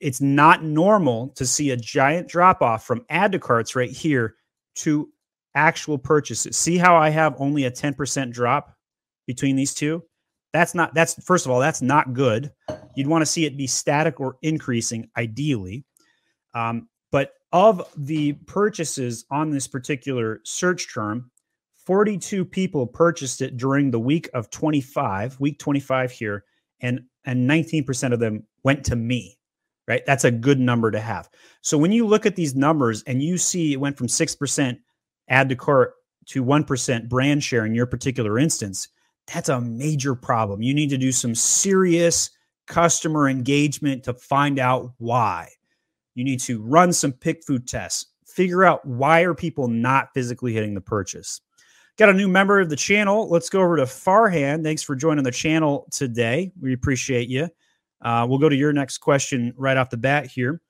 [0.00, 4.36] it's not normal to see a giant drop off from add to carts right here
[4.76, 5.08] to
[5.54, 6.56] actual purchases.
[6.56, 8.74] See how I have only a 10% drop
[9.26, 10.02] between these two?
[10.52, 12.50] That's not, that's first of all, that's not good.
[12.96, 15.84] You'd want to see it be static or increasing, ideally.
[16.54, 21.30] Um, but of the purchases on this particular search term,
[21.86, 26.44] 42 people purchased it during the week of 25, week 25 here,
[26.80, 29.39] and and 19% of them went to me.
[29.90, 30.06] Right?
[30.06, 31.28] That's a good number to have.
[31.62, 34.78] So when you look at these numbers and you see it went from 6%
[35.28, 35.94] add to cart
[36.26, 38.86] to 1% brand share in your particular instance,
[39.26, 40.62] that's a major problem.
[40.62, 42.30] You need to do some serious
[42.68, 45.48] customer engagement to find out why.
[46.14, 50.74] You need to run some PickFu tests, figure out why are people not physically hitting
[50.74, 51.40] the purchase.
[51.96, 53.28] Got a new member of the channel.
[53.28, 54.62] Let's go over to Farhan.
[54.62, 56.52] Thanks for joining the channel today.
[56.60, 57.48] We appreciate you.
[58.02, 60.60] Uh, we'll go to your next question right off the bat here.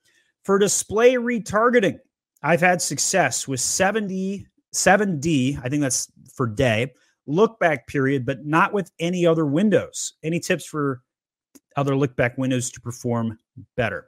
[0.43, 1.99] For display retargeting,
[2.43, 6.93] I've had success with 70, 7D, I think that's for day,
[7.27, 10.13] look back period, but not with any other windows.
[10.23, 11.01] Any tips for
[11.77, 13.37] other look back windows to perform
[13.77, 14.05] better?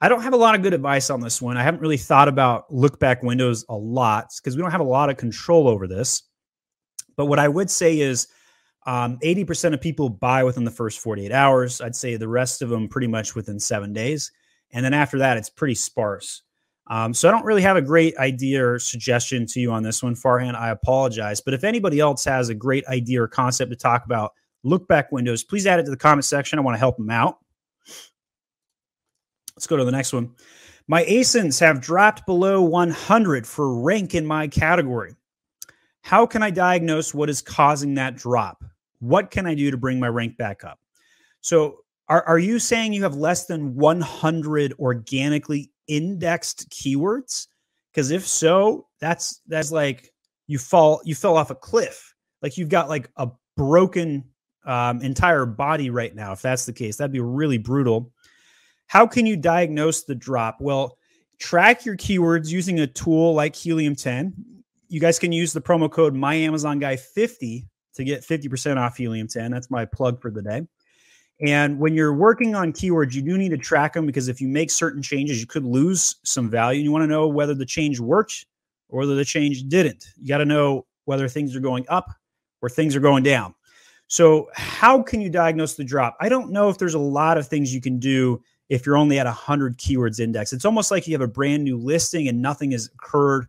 [0.00, 1.56] I don't have a lot of good advice on this one.
[1.56, 4.84] I haven't really thought about look back windows a lot because we don't have a
[4.84, 6.24] lot of control over this.
[7.16, 8.26] But what I would say is
[8.86, 11.80] um, 80% of people buy within the first 48 hours.
[11.80, 14.30] I'd say the rest of them pretty much within seven days.
[14.72, 16.42] And then after that, it's pretty sparse.
[16.88, 20.02] Um, so I don't really have a great idea or suggestion to you on this
[20.02, 20.54] one, Farhan.
[20.54, 21.40] I apologize.
[21.40, 24.32] But if anybody else has a great idea or concept to talk about
[24.64, 26.58] look back windows, please add it to the comment section.
[26.58, 27.38] I want to help them out.
[29.56, 30.34] Let's go to the next one.
[30.86, 35.14] My ASINs have dropped below 100 for rank in my category.
[36.02, 38.62] How can I diagnose what is causing that drop?
[39.04, 40.78] What can I do to bring my rank back up?
[41.40, 41.78] So,
[42.08, 47.46] are, are you saying you have less than 100 organically indexed keywords?
[47.92, 50.10] Because if so, that's that's like
[50.46, 52.14] you fall you fell off a cliff.
[52.42, 54.24] Like you've got like a broken
[54.66, 56.32] um, entire body right now.
[56.32, 58.10] If that's the case, that'd be really brutal.
[58.86, 60.58] How can you diagnose the drop?
[60.60, 60.98] Well,
[61.38, 64.34] track your keywords using a tool like Helium 10.
[64.88, 69.50] You guys can use the promo code MyAmazonGuy50 to get 50% off Helium 10.
[69.50, 70.62] That's my plug for the day.
[71.40, 74.48] And when you're working on keywords, you do need to track them because if you
[74.48, 76.78] make certain changes, you could lose some value.
[76.78, 78.46] And you want to know whether the change worked
[78.88, 80.06] or whether the change didn't.
[80.16, 82.10] You got to know whether things are going up
[82.62, 83.54] or things are going down.
[84.06, 86.16] So, how can you diagnose the drop?
[86.20, 89.18] I don't know if there's a lot of things you can do if you're only
[89.18, 90.52] at 100 keywords index.
[90.52, 93.46] It's almost like you have a brand new listing and nothing has occurred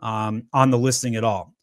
[0.00, 1.53] um, on the listing at all.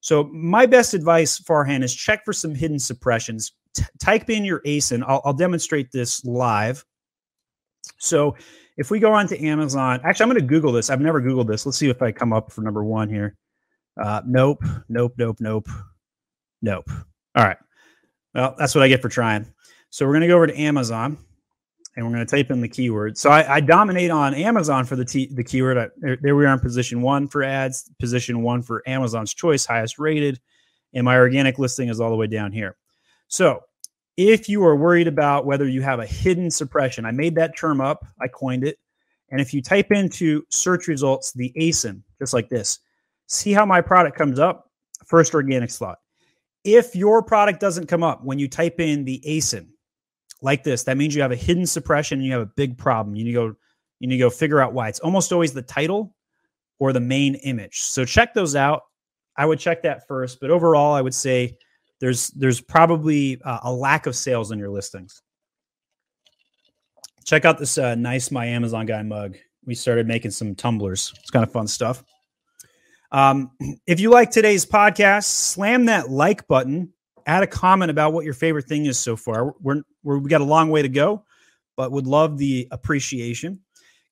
[0.00, 3.52] So, my best advice, Farhan, is check for some hidden suppressions.
[3.74, 5.04] T- type in your ASIN.
[5.06, 6.84] I'll, I'll demonstrate this live.
[7.98, 8.34] So,
[8.76, 10.88] if we go on to Amazon, actually, I'm going to Google this.
[10.88, 11.66] I've never Googled this.
[11.66, 13.36] Let's see if I come up for number one here.
[14.00, 15.68] Uh, nope, nope, nope, nope,
[16.62, 16.88] nope.
[17.34, 17.58] All right.
[18.34, 19.46] Well, that's what I get for trying.
[19.90, 21.18] So, we're going to go over to Amazon
[22.00, 23.18] and we're going to type in the keyword.
[23.18, 25.76] So I, I dominate on Amazon for the t- the keyword.
[25.76, 29.66] I, there, there, we are in position one for ads, position one for Amazon's choice,
[29.66, 30.40] highest rated,
[30.94, 32.76] and my organic listing is all the way down here.
[33.28, 33.60] So
[34.16, 37.82] if you are worried about whether you have a hidden suppression, I made that term
[37.82, 38.78] up, I coined it,
[39.30, 42.78] and if you type into search results the ASIN, just like this,
[43.26, 44.70] see how my product comes up.
[45.04, 45.98] First organic slot.
[46.64, 49.66] If your product doesn't come up when you type in the ASIN,
[50.42, 53.14] like this, that means you have a hidden suppression and you have a big problem.
[53.14, 53.54] You need to go,
[53.98, 54.88] you need to go figure out why.
[54.88, 56.14] It's almost always the title
[56.78, 57.80] or the main image.
[57.80, 58.82] So check those out.
[59.36, 61.56] I would check that first, but overall, I would say
[62.00, 65.22] there's there's probably uh, a lack of sales in your listings.
[67.24, 69.36] Check out this uh, nice My Amazon Guy mug.
[69.64, 71.12] We started making some tumblers.
[71.20, 72.02] It's kind of fun stuff.
[73.12, 73.50] Um,
[73.86, 76.92] if you like today's podcast, slam that like button.
[77.26, 79.54] Add a comment about what your favorite thing is so far.
[79.60, 81.24] We're, we're we got a long way to go,
[81.76, 83.60] but would love the appreciation.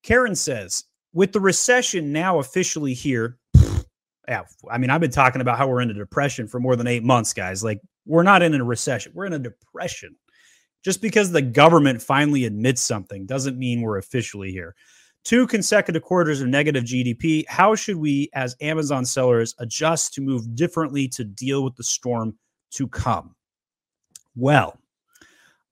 [0.03, 3.39] Karen says, with the recession now officially here,
[4.29, 6.87] yeah, I mean, I've been talking about how we're in a depression for more than
[6.87, 7.65] eight months, guys.
[7.65, 10.17] Like, we're not in a recession, we're in a depression.
[10.85, 14.75] Just because the government finally admits something doesn't mean we're officially here.
[15.25, 17.45] Two consecutive quarters of negative GDP.
[17.49, 22.39] How should we, as Amazon sellers, adjust to move differently to deal with the storm
[22.71, 23.35] to come?
[24.37, 24.79] Well,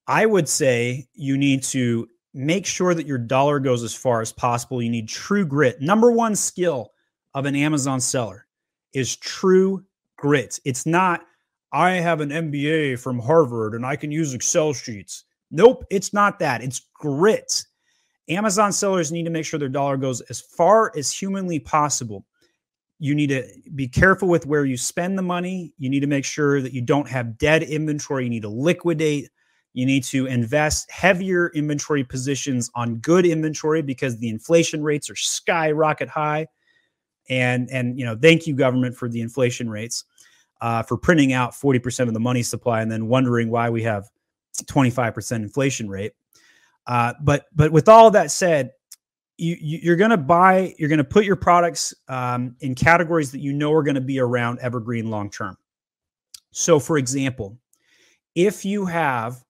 [0.07, 4.33] I would say you need to make sure that your dollar goes as far as
[4.33, 4.83] possible.
[4.83, 5.81] You need true grit.
[5.81, 6.93] Number one skill
[7.35, 8.47] of an Amazon seller
[8.93, 9.85] is true
[10.17, 10.61] grit.
[10.65, 11.27] It's not
[11.73, 15.25] I have an MBA from Harvard and I can use Excel sheets.
[15.51, 16.63] Nope, it's not that.
[16.63, 17.65] It's grit.
[18.29, 22.25] Amazon sellers need to make sure their dollar goes as far as humanly possible.
[22.99, 25.73] You need to be careful with where you spend the money.
[25.79, 28.25] You need to make sure that you don't have dead inventory.
[28.25, 29.29] You need to liquidate.
[29.75, 35.17] You need to invest heavier inventory positions on good inventory because the inflation rates are
[35.17, 36.47] skyrocket high.
[37.29, 40.05] And and you know, thank you government for the inflation rates
[40.61, 44.09] uh, for printing out 40% of the money supply and then wondering why we have
[44.65, 46.13] 25% inflation rate.
[46.87, 48.71] Uh, but but with all that said,
[49.39, 53.31] you, you are going to buy, you're going to put your products um, in categories
[53.33, 55.57] that you know are going to be around evergreen long term.
[56.53, 57.59] So, for example,
[58.35, 59.45] if you have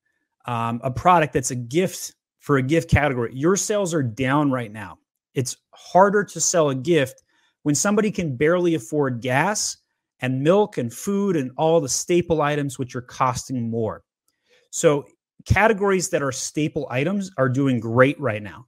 [0.46, 4.72] um, a product that's a gift for a gift category, your sales are down right
[4.72, 4.98] now.
[5.34, 7.22] It's harder to sell a gift
[7.62, 9.76] when somebody can barely afford gas
[10.20, 14.02] and milk and food and all the staple items which are costing more.
[14.70, 15.06] So
[15.44, 18.66] categories that are staple items are doing great right now.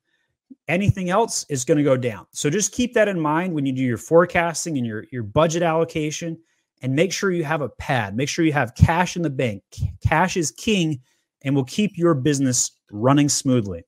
[0.69, 2.27] Anything else is going to go down.
[2.33, 5.63] So just keep that in mind when you do your forecasting and your, your budget
[5.63, 6.39] allocation
[6.83, 8.17] and make sure you have a pad.
[8.17, 9.63] Make sure you have cash in the bank.
[10.07, 11.01] Cash is king
[11.43, 13.85] and will keep your business running smoothly.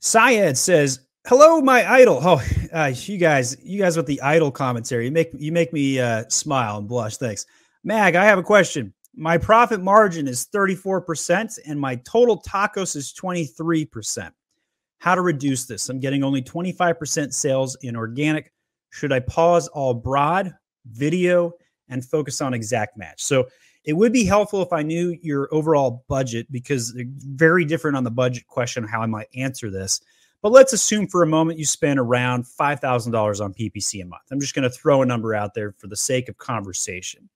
[0.00, 2.18] Syed says, Hello, my idol.
[2.20, 2.42] Oh,
[2.72, 6.24] uh, you guys, you guys with the idol commentary, you make you make me uh,
[6.28, 7.16] smile and blush.
[7.16, 7.46] Thanks,
[7.84, 8.16] Mag.
[8.16, 8.92] I have a question.
[9.14, 14.34] My profit margin is thirty four percent, and my total tacos is twenty three percent.
[14.98, 15.88] How to reduce this?
[15.88, 18.52] I'm getting only twenty five percent sales in organic.
[18.90, 20.54] Should I pause all broad
[20.86, 21.52] video
[21.88, 23.22] and focus on exact match?
[23.22, 23.48] So
[23.84, 28.04] it would be helpful if I knew your overall budget because they're very different on
[28.04, 30.00] the budget question how I might answer this.
[30.40, 34.22] But let's assume for a moment you spend around $5,000 on PPC a month.
[34.30, 37.28] I'm just going to throw a number out there for the sake of conversation.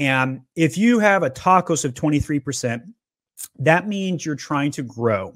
[0.00, 2.80] And if you have a tacos of 23%,
[3.58, 5.34] that means you're trying to grow.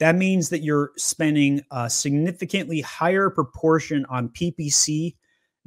[0.00, 5.14] That means that you're spending a significantly higher proportion on PPC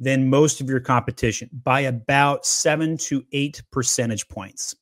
[0.00, 4.74] than most of your competition by about seven to eight percentage points.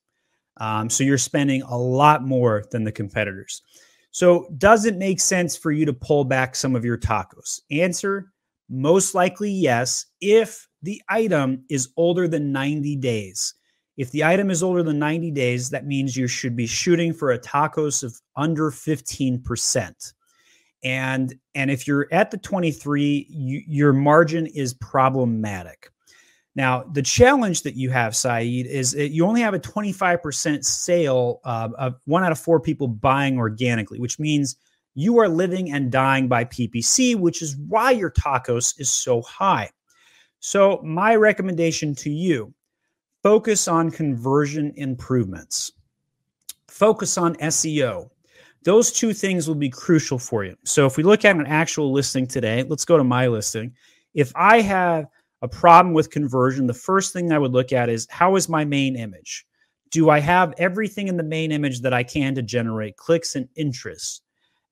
[0.57, 3.63] Um, so you're spending a lot more than the competitors.
[4.13, 7.61] So, does it make sense for you to pull back some of your tacos?
[7.71, 8.33] Answer
[8.71, 13.55] most likely yes, if the item is older than 90 days.
[13.97, 17.33] If the item is older than 90 days, that means you should be shooting for
[17.33, 20.13] a tacos of under 15%.
[20.83, 25.91] And and if you're at the 23, you, your margin is problematic.
[26.57, 31.41] Now, the challenge that you have, Saeed, is that you only have a 25% sale
[31.45, 34.57] uh, of one out of four people buying organically, which means
[35.01, 39.71] you are living and dying by PPC, which is why your tacos is so high.
[40.41, 42.53] So, my recommendation to you
[43.23, 45.73] focus on conversion improvements,
[46.69, 48.11] focus on SEO.
[48.63, 50.55] Those two things will be crucial for you.
[50.65, 53.73] So, if we look at an actual listing today, let's go to my listing.
[54.13, 55.07] If I have
[55.41, 58.65] a problem with conversion, the first thing I would look at is how is my
[58.65, 59.47] main image?
[59.91, 63.49] Do I have everything in the main image that I can to generate clicks and
[63.57, 64.23] interest?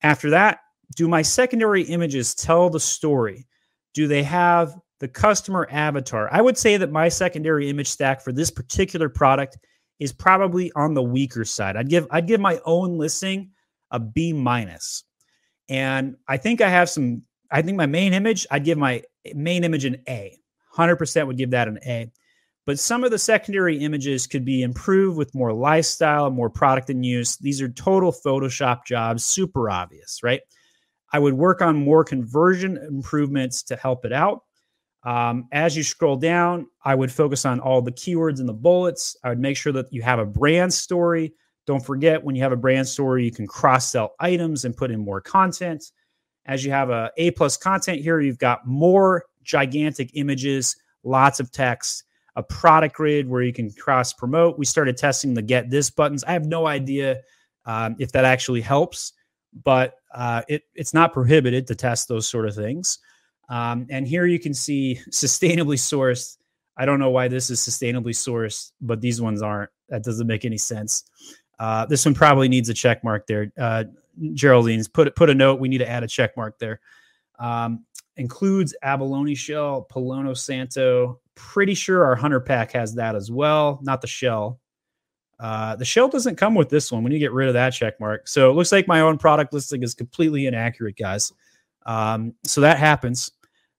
[0.03, 0.61] After that,
[0.97, 3.47] do my secondary images tell the story?
[3.95, 6.29] Do they have the customer avatar?
[6.33, 9.59] I would say that my secondary image stack for this particular product
[9.99, 11.77] is probably on the weaker side.
[11.77, 13.51] I'd give I'd give my own listing
[13.91, 15.05] a B minus.
[15.69, 19.03] And I think I have some I think my main image, I'd give my
[19.35, 20.39] main image an A.
[20.75, 22.11] 100% would give that an A.
[22.69, 27.03] But some of the secondary images could be improved with more lifestyle, more product in
[27.03, 27.39] use.
[27.39, 30.43] These are total Photoshop jobs, super obvious, right?
[31.11, 34.43] I would work on more conversion improvements to help it out.
[35.03, 39.17] Um, as you scroll down, I would focus on all the keywords and the bullets.
[39.25, 41.33] I would make sure that you have a brand story,
[41.67, 44.91] Don't forget when you have a brand story, you can cross sell items and put
[44.91, 45.85] in more content.
[46.45, 51.51] As you have a A plus content here, you've got more gigantic images, lots of
[51.51, 52.05] text,
[52.39, 54.59] a product grid where you can cross promote.
[54.59, 56.23] We started testing the get this buttons.
[56.23, 57.21] I have no idea
[57.67, 59.13] um, if that actually helps,
[59.65, 63.01] but uh, it, it's not prohibited to test those sort of things.
[63.49, 66.37] Um, and here you can see sustainably sourced.
[66.77, 69.71] I don't know why this is sustainably sourced, but these ones aren't.
[69.89, 71.05] That doesn't make any sense.
[71.59, 73.51] Uh, this one probably needs a check mark there.
[73.59, 73.85] Uh,
[74.33, 75.59] Geraldine's put put a note.
[75.59, 76.79] We need to add a check mark there.
[77.41, 77.85] Um,
[78.19, 81.21] includes abalone shell, Palo Santo.
[81.35, 83.79] Pretty sure our hunter pack has that as well.
[83.83, 84.61] Not the shell.
[85.41, 87.05] Uh, the shell doesn't come with this one.
[87.05, 88.27] We need to get rid of that check mark.
[88.27, 91.33] So it looks like my own product listing is completely inaccurate, guys.
[91.87, 93.31] Um, so that happens.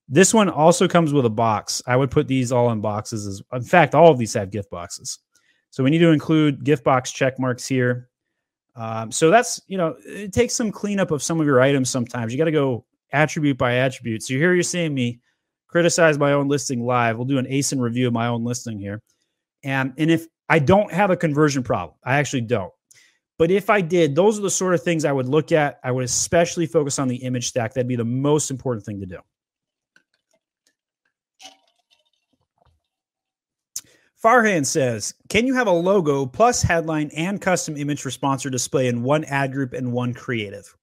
[0.08, 1.82] This one also comes with a box.
[1.86, 3.26] I would put these all in boxes.
[3.26, 5.18] As, in fact, all of these have gift boxes.
[5.68, 8.08] So we need to include gift box check marks here.
[8.74, 12.32] Um, so that's, you know, it takes some cleanup of some of your items sometimes.
[12.32, 14.22] You got to go attribute by attribute.
[14.22, 15.20] So here you're seeing me
[15.68, 17.16] criticize my own listing live.
[17.16, 19.02] We'll do an ASIN review of my own listing here.
[19.62, 22.72] And, and if I don't have a conversion problem, I actually don't.
[23.38, 25.80] But if I did, those are the sort of things I would look at.
[25.82, 27.72] I would especially focus on the image stack.
[27.72, 29.18] That'd be the most important thing to do.
[34.22, 38.88] Farhan says, Can you have a logo plus headline and custom image for sponsor display
[38.88, 40.76] in one ad group and one creative?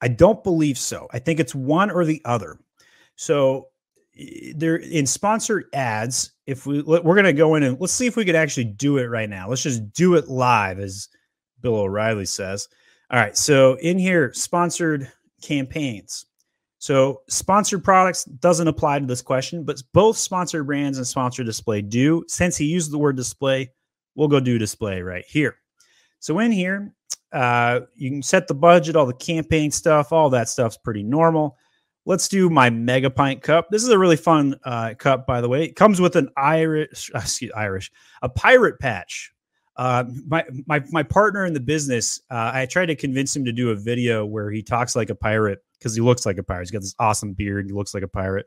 [0.00, 1.08] I don't believe so.
[1.12, 2.58] I think it's one or the other.
[3.16, 3.68] So
[4.54, 8.16] there in sponsored ads, if we we're going to go in and let's see if
[8.16, 9.48] we could actually do it right now.
[9.48, 11.08] Let's just do it live, as
[11.60, 12.68] Bill O'Reilly says.
[13.10, 13.36] All right.
[13.36, 15.10] So in here, sponsored
[15.42, 16.26] campaigns.
[16.78, 21.82] So sponsored products doesn't apply to this question, but both sponsored brands and sponsored display
[21.82, 22.24] do.
[22.26, 23.72] Since he used the word display,
[24.14, 25.56] we'll go do display right here.
[26.20, 26.94] So in here,
[27.32, 31.56] uh, you can set the budget, all the campaign stuff, all that stuff's pretty normal.
[32.06, 33.68] Let's do my mega pint cup.
[33.70, 35.64] This is a really fun uh, cup, by the way.
[35.64, 37.90] It comes with an Irish, excuse, Irish,
[38.22, 39.32] a pirate patch.
[39.76, 43.52] Uh, my my my partner in the business, uh, I tried to convince him to
[43.52, 46.62] do a video where he talks like a pirate because he looks like a pirate.
[46.62, 47.66] He's got this awesome beard.
[47.66, 48.46] He looks like a pirate,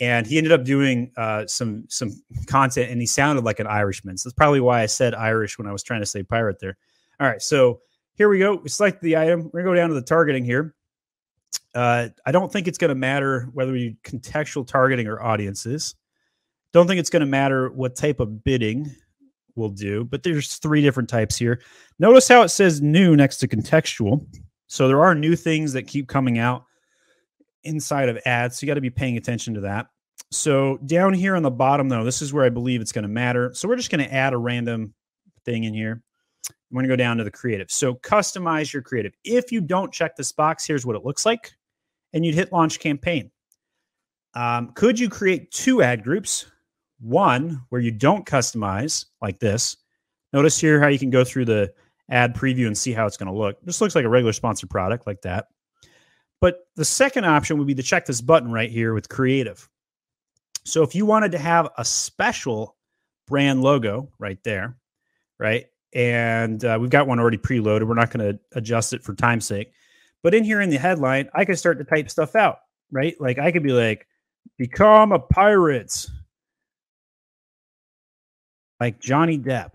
[0.00, 2.10] and he ended up doing uh, some some
[2.46, 4.16] content, and he sounded like an Irishman.
[4.16, 6.76] So that's probably why I said Irish when I was trying to say pirate there.
[7.20, 7.80] All right, so
[8.14, 8.56] here we go.
[8.56, 9.50] We select the item.
[9.52, 10.74] We're gonna go down to the targeting here.
[11.74, 15.94] Uh, I don't think it's to matter whether you contextual targeting or audiences.
[16.72, 18.94] Don't think it's to matter what type of bidding
[19.56, 21.60] we'll do, but there's three different types here.
[21.98, 24.26] Notice how it says new next to contextual.
[24.66, 26.64] So there are new things that keep coming out
[27.62, 28.58] inside of ads.
[28.58, 29.86] So you got to be paying attention to that.
[30.30, 33.08] So down here on the bottom, though, this is where I believe it's going to
[33.08, 33.52] matter.
[33.54, 34.94] So we're just going to add a random
[35.44, 36.02] thing in here.
[36.50, 37.70] I'm going to go down to the creative.
[37.70, 39.12] So customize your creative.
[39.24, 41.52] If you don't check this box, here's what it looks like.
[42.12, 43.30] And you'd hit launch campaign.
[44.34, 46.46] Um, could you create two ad groups?
[47.00, 49.76] One where you don't customize like this.
[50.32, 51.72] Notice here how you can go through the
[52.10, 53.60] ad preview and see how it's going to look.
[53.62, 55.48] This looks like a regular sponsored product like that.
[56.40, 59.68] But the second option would be to check this button right here with creative.
[60.64, 62.76] So if you wanted to have a special
[63.26, 64.76] brand logo right there,
[65.38, 65.66] right?
[65.94, 67.86] And uh, we've got one already preloaded.
[67.86, 69.72] We're not going to adjust it for time's sake.
[70.22, 72.58] But in here in the headline, I can start to type stuff out,
[72.90, 73.14] right?
[73.20, 74.06] Like I could be like,
[74.58, 76.06] become a pirate,
[78.80, 79.70] like Johnny Depp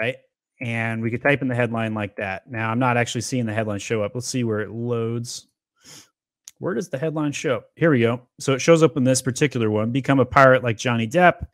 [0.00, 0.16] right?
[0.60, 2.50] And we could type in the headline like that.
[2.50, 4.12] Now, I'm not actually seeing the headline show up.
[4.14, 5.46] Let's see where it loads.
[6.58, 7.62] Where does the headline show?
[7.76, 8.22] Here we go.
[8.38, 11.46] So it shows up in this particular one Become a pirate like Johnny Depp.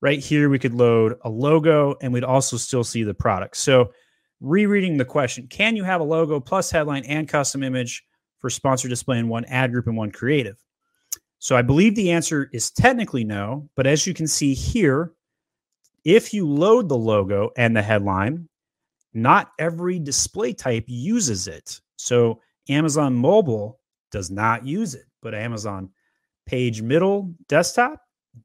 [0.00, 3.56] Right here, we could load a logo and we'd also still see the product.
[3.56, 3.92] So,
[4.40, 8.04] rereading the question Can you have a logo plus headline and custom image
[8.38, 10.56] for sponsor display in one ad group and one creative?
[11.40, 13.68] So, I believe the answer is technically no.
[13.74, 15.12] But as you can see here,
[16.04, 18.48] if you load the logo and the headline,
[19.14, 21.80] not every display type uses it.
[21.96, 23.80] So Amazon mobile
[24.10, 25.90] does not use it, but Amazon
[26.46, 28.00] page middle desktop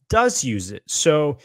[0.10, 0.84] does use it.
[0.88, 1.38] So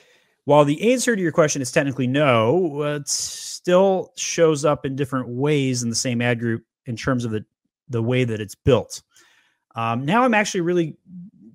[0.44, 5.28] while the answer to your question is technically no, it still shows up in different
[5.28, 7.44] ways in the same ad group in terms of the,
[7.88, 9.02] the way that it's built.
[9.74, 10.96] Um, now I'm actually really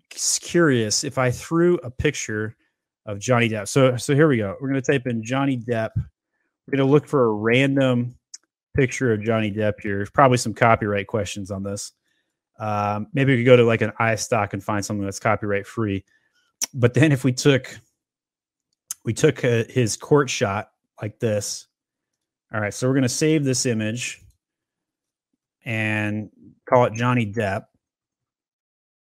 [0.09, 2.55] curious if I threw a picture
[3.05, 3.67] of Johnny Depp.
[3.67, 4.55] So so here we go.
[4.61, 5.89] We're going to type in Johnny Depp.
[5.95, 8.15] We're going to look for a random
[8.73, 9.97] picture of Johnny Depp here.
[9.97, 11.91] There's probably some copyright questions on this.
[12.59, 16.05] Um, maybe we could go to like an iStock and find something that's copyright free.
[16.73, 17.77] But then if we took
[19.05, 20.71] we took a, his court shot
[21.01, 21.67] like this.
[22.53, 24.21] All right, so we're going to save this image
[25.65, 26.29] and
[26.69, 27.65] call it Johnny Depp.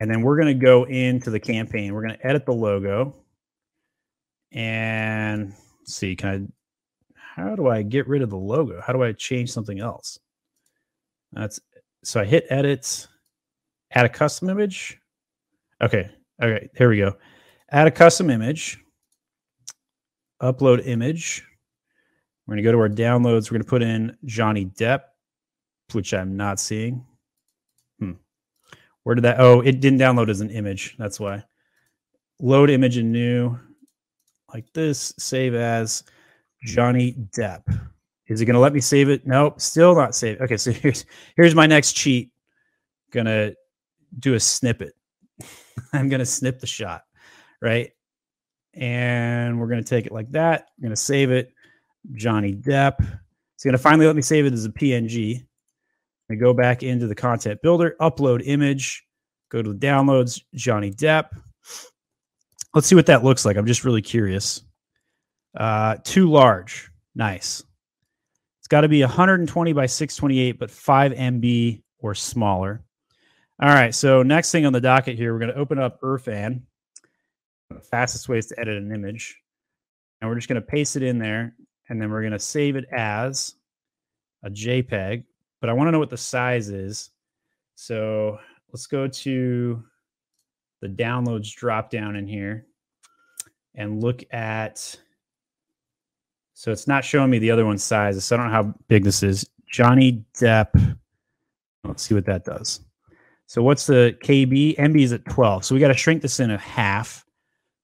[0.00, 1.94] And then we're going to go into the campaign.
[1.94, 3.14] We're going to edit the logo.
[4.50, 5.54] And
[5.84, 6.50] see, can
[7.38, 8.80] I, how do I get rid of the logo?
[8.80, 10.18] How do I change something else?
[11.32, 11.60] That's
[12.04, 13.06] so I hit edit,
[13.92, 14.98] add a custom image.
[15.80, 16.10] Okay.
[16.42, 16.68] Okay.
[16.76, 17.14] Here we go.
[17.72, 18.78] Add a custom image,
[20.42, 21.42] upload image.
[22.46, 23.50] We're going to go to our downloads.
[23.50, 25.00] We're going to put in Johnny Depp,
[25.92, 27.06] which I'm not seeing.
[27.98, 28.12] Hmm.
[29.04, 29.40] Where did that?
[29.40, 30.96] Oh, it didn't download as an image.
[30.98, 31.44] That's why.
[32.40, 33.58] Load image in new,
[34.52, 35.14] like this.
[35.18, 36.04] Save as
[36.64, 37.62] Johnny Depp.
[38.26, 39.26] Is it going to let me save it?
[39.26, 40.40] Nope, still not save.
[40.42, 41.06] Okay, so here's
[41.36, 42.32] here's my next cheat.
[43.12, 43.52] Gonna
[44.18, 44.92] do a snippet.
[45.94, 47.02] I'm gonna snip the shot,
[47.62, 47.90] right?
[48.74, 50.66] And we're gonna take it like that.
[50.76, 51.54] I'm gonna save it.
[52.12, 52.96] Johnny Depp.
[53.54, 55.46] It's gonna finally let me save it as a PNG.
[56.30, 59.04] I go back into the content builder, upload image,
[59.50, 61.28] go to the downloads, Johnny Depp.
[62.74, 63.56] Let's see what that looks like.
[63.56, 64.62] I'm just really curious.
[65.54, 66.90] Uh, too large.
[67.14, 67.62] Nice
[68.60, 72.82] It's got to be 120 by 628, but 5 MB or smaller.
[73.60, 73.94] All right.
[73.94, 76.62] So next thing on the docket here, we're going to open up Irfan.
[77.74, 79.38] The fastest way is to edit an image.
[80.20, 81.54] And we're just going to paste it in there.
[81.88, 83.54] And then we're going to save it as
[84.42, 85.24] a JPEG.
[85.60, 87.10] But I want to know what the size is.
[87.74, 88.38] So
[88.72, 89.82] let's go to
[90.80, 92.66] the downloads drop down in here
[93.74, 94.96] and look at
[96.62, 98.24] so it's not showing me the other one's size.
[98.24, 99.44] So I don't know how big this is.
[99.68, 100.96] Johnny Depp.
[101.82, 102.80] Let's see what that does.
[103.46, 104.76] So what's the KB?
[104.76, 105.64] MB is at 12.
[105.64, 107.24] So we got to shrink this in a half.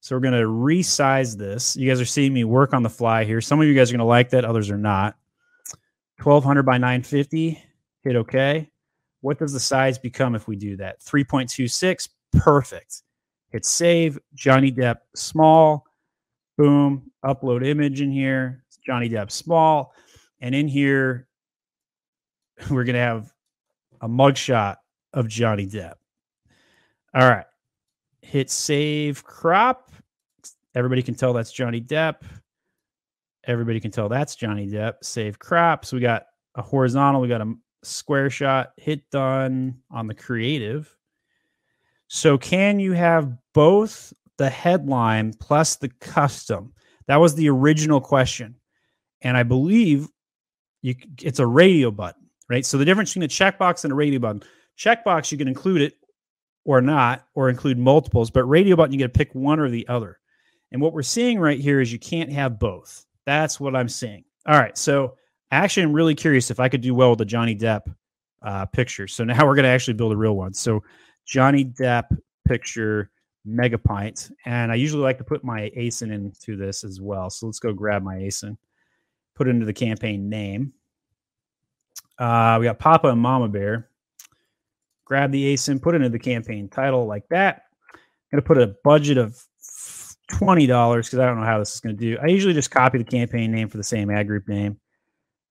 [0.00, 1.76] So we're going to resize this.
[1.76, 3.40] You guys are seeing me work on the fly here.
[3.40, 5.16] Some of you guys are going to like that, others are not.
[6.22, 7.62] 1200 by 950.
[8.04, 8.70] Hit OK.
[9.20, 11.00] What does the size become if we do that?
[11.00, 12.08] 3.26.
[12.32, 13.02] Perfect.
[13.50, 14.18] Hit save.
[14.34, 15.84] Johnny Depp small.
[16.56, 18.64] Boom, upload image in here.
[18.84, 19.94] Johnny Depp small.
[20.40, 21.28] And in here,
[22.70, 23.32] we're going to have
[24.00, 24.76] a mugshot
[25.12, 25.94] of Johnny Depp.
[27.14, 27.44] All right.
[28.28, 29.90] Hit save crop.
[30.74, 32.16] Everybody can tell that's Johnny Depp.
[33.44, 34.96] Everybody can tell that's Johnny Depp.
[35.02, 35.86] Save crop.
[35.86, 38.72] So we got a horizontal, we got a square shot.
[38.76, 40.94] Hit done on the creative.
[42.08, 46.72] So can you have both the headline plus the custom.
[47.06, 48.54] That was the original question.
[49.20, 50.08] And I believe
[50.80, 52.64] you it's a radio button, right?
[52.64, 54.42] So the difference between a checkbox and a radio button.
[54.78, 55.97] Checkbox, you can include it
[56.64, 59.86] or not, or include multiples, but radio button, you get to pick one or the
[59.88, 60.18] other.
[60.72, 63.06] And what we're seeing right here is you can't have both.
[63.24, 64.24] That's what I'm seeing.
[64.46, 64.76] All right.
[64.76, 65.14] So
[65.50, 67.82] actually, I'm really curious if I could do well with the Johnny Depp
[68.42, 69.06] uh, picture.
[69.06, 70.52] So now we're going to actually build a real one.
[70.52, 70.82] So
[71.24, 73.10] Johnny Depp picture
[73.46, 74.30] megapint.
[74.44, 77.30] And I usually like to put my ASIN into this as well.
[77.30, 78.56] So let's go grab my ASIN,
[79.34, 80.72] put it into the campaign name.
[82.18, 83.87] Uh, we got Papa and Mama Bear.
[85.08, 87.62] Grab the ASIN, put it into the campaign title like that.
[87.94, 87.98] I'm
[88.30, 89.42] going to put a budget of
[90.30, 92.18] $20 because I don't know how this is going to do.
[92.22, 94.78] I usually just copy the campaign name for the same ad group name.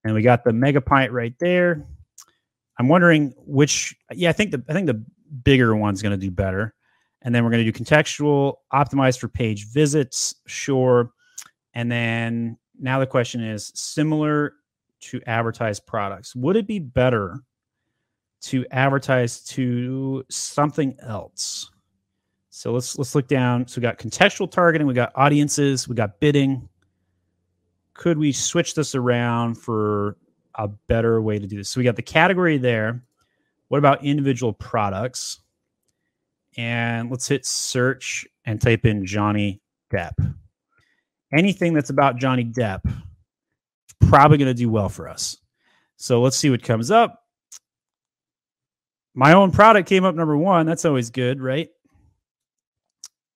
[0.04, 1.84] And we got the megapint right there.
[2.78, 5.04] I'm wondering which, yeah, I think the I think the
[5.42, 6.72] bigger one's going to do better.
[7.22, 11.10] And then we're going to do contextual, optimized for page visits, sure.
[11.74, 14.54] And then now the question is similar
[15.00, 16.36] to advertised products.
[16.36, 17.40] Would it be better
[18.42, 21.70] to advertise to something else?
[22.50, 23.66] So let's let's look down.
[23.68, 26.68] So we got contextual targeting, we got audiences, we got bidding.
[27.94, 30.16] Could we switch this around for
[30.54, 31.68] a better way to do this?
[31.68, 33.02] So we got the category there.
[33.68, 35.40] What about individual products?
[36.58, 40.12] and let's hit search and type in Johnny Depp.
[41.32, 42.80] Anything that's about Johnny Depp
[44.08, 45.36] probably going to do well for us.
[45.96, 47.27] So let's see what comes up.
[49.14, 50.66] My own product came up number one.
[50.66, 51.68] That's always good, right?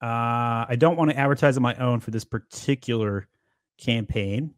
[0.02, 3.28] Uh, I don't want to advertise on my own for this particular
[3.78, 4.54] campaign,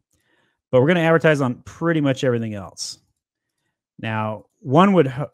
[0.71, 2.99] but we're going to advertise on pretty much everything else.
[3.99, 5.27] Now, one would uh,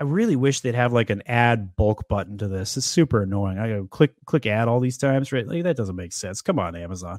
[0.00, 2.76] I really wish they'd have like an add bulk button to this.
[2.76, 3.58] It's super annoying.
[3.58, 5.46] I go click click add all these times, right?
[5.46, 6.40] Like, that doesn't make sense.
[6.40, 7.18] Come on, Amazon.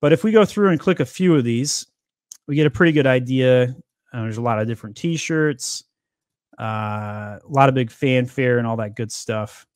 [0.00, 1.86] But if we go through and click a few of these,
[2.46, 3.74] we get a pretty good idea.
[4.12, 5.84] Uh, there's a lot of different T-shirts,
[6.62, 9.66] uh, a lot of big fanfare and all that good stuff.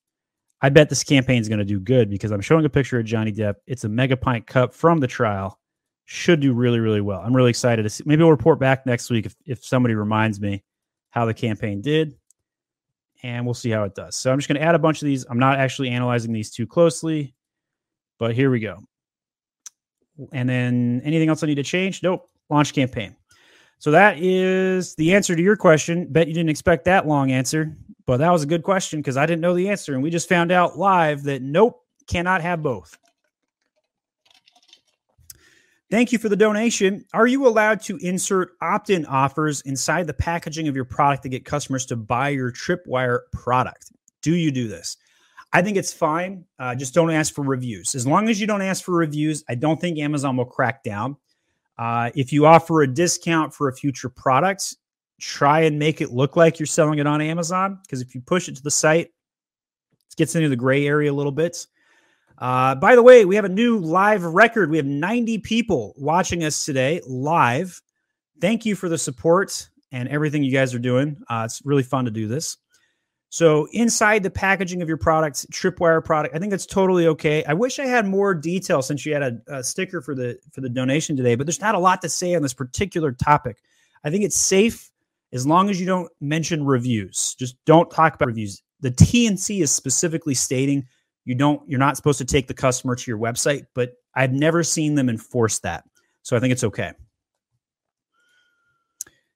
[0.63, 3.05] I bet this campaign is going to do good because I'm showing a picture of
[3.05, 3.57] Johnny Depp.
[3.67, 5.59] It's a mega pint cup from the trial.
[6.05, 7.21] Should do really, really well.
[7.21, 8.05] I'm really excited to see.
[8.07, 10.63] Maybe we'll report back next week if, if somebody reminds me
[11.11, 12.15] how the campaign did.
[13.25, 14.15] And we'll see how it does.
[14.15, 15.27] So I'm just going to add a bunch of these.
[15.29, 17.35] I'm not actually analyzing these too closely,
[18.21, 18.79] but here we go.
[20.33, 22.03] And then anything else I need to change?
[22.05, 22.29] Nope.
[22.49, 23.17] Launch campaign.
[23.79, 26.07] So that is the answer to your question.
[26.11, 27.77] Bet you didn't expect that long answer.
[28.07, 29.95] But that was a good question because I didn't know the answer.
[29.95, 32.97] And we just found out live that nope, cannot have both.
[35.91, 37.05] Thank you for the donation.
[37.15, 41.29] Are you allowed to insert opt in offers inside the packaging of your product to
[41.29, 43.93] get customers to buy your Tripwire product?
[44.23, 44.97] Do you do this?
[45.53, 46.45] I think it's fine.
[46.59, 47.95] Uh, just don't ask for reviews.
[47.95, 51.17] As long as you don't ask for reviews, I don't think Amazon will crack down.
[51.79, 54.77] Uh, if you offer a discount for a future product,
[55.21, 58.49] try and make it look like you're selling it on Amazon because if you push
[58.49, 61.67] it to the site, it gets into the gray area a little bit.
[62.39, 64.71] Uh, by the way, we have a new live record.
[64.71, 67.81] We have 90 people watching us today live.
[68.41, 71.17] Thank you for the support and everything you guys are doing.
[71.31, 72.59] Uh, it's really fun to do this.
[73.29, 77.45] So inside the packaging of your products, tripwire product, I think that's totally okay.
[77.45, 80.61] I wish I had more detail since you had a, a sticker for the for
[80.61, 83.59] the donation today, but there's not a lot to say on this particular topic.
[84.05, 84.91] I think it's safe
[85.33, 87.35] as long as you don't mention reviews.
[87.39, 88.63] Just don't talk about reviews.
[88.81, 90.87] The TNC is specifically stating
[91.25, 94.63] you don't you're not supposed to take the customer to your website, but I've never
[94.63, 95.85] seen them enforce that.
[96.23, 96.93] So I think it's okay.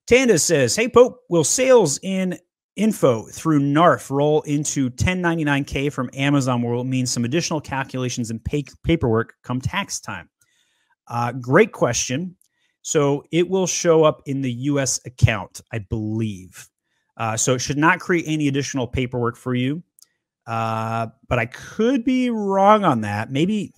[0.07, 2.39] Tanda says, "Hey Pope, will sales in
[2.75, 8.65] info through NARF roll into 1099K from Amazon will mean some additional calculations and pay-
[8.83, 10.29] paperwork come tax time?
[11.07, 12.35] Uh, great question.
[12.81, 16.67] So it will show up in the US account, I believe.
[17.17, 19.83] Uh, so it should not create any additional paperwork for you.
[20.47, 23.31] Uh, but I could be wrong on that.
[23.31, 23.73] Maybe.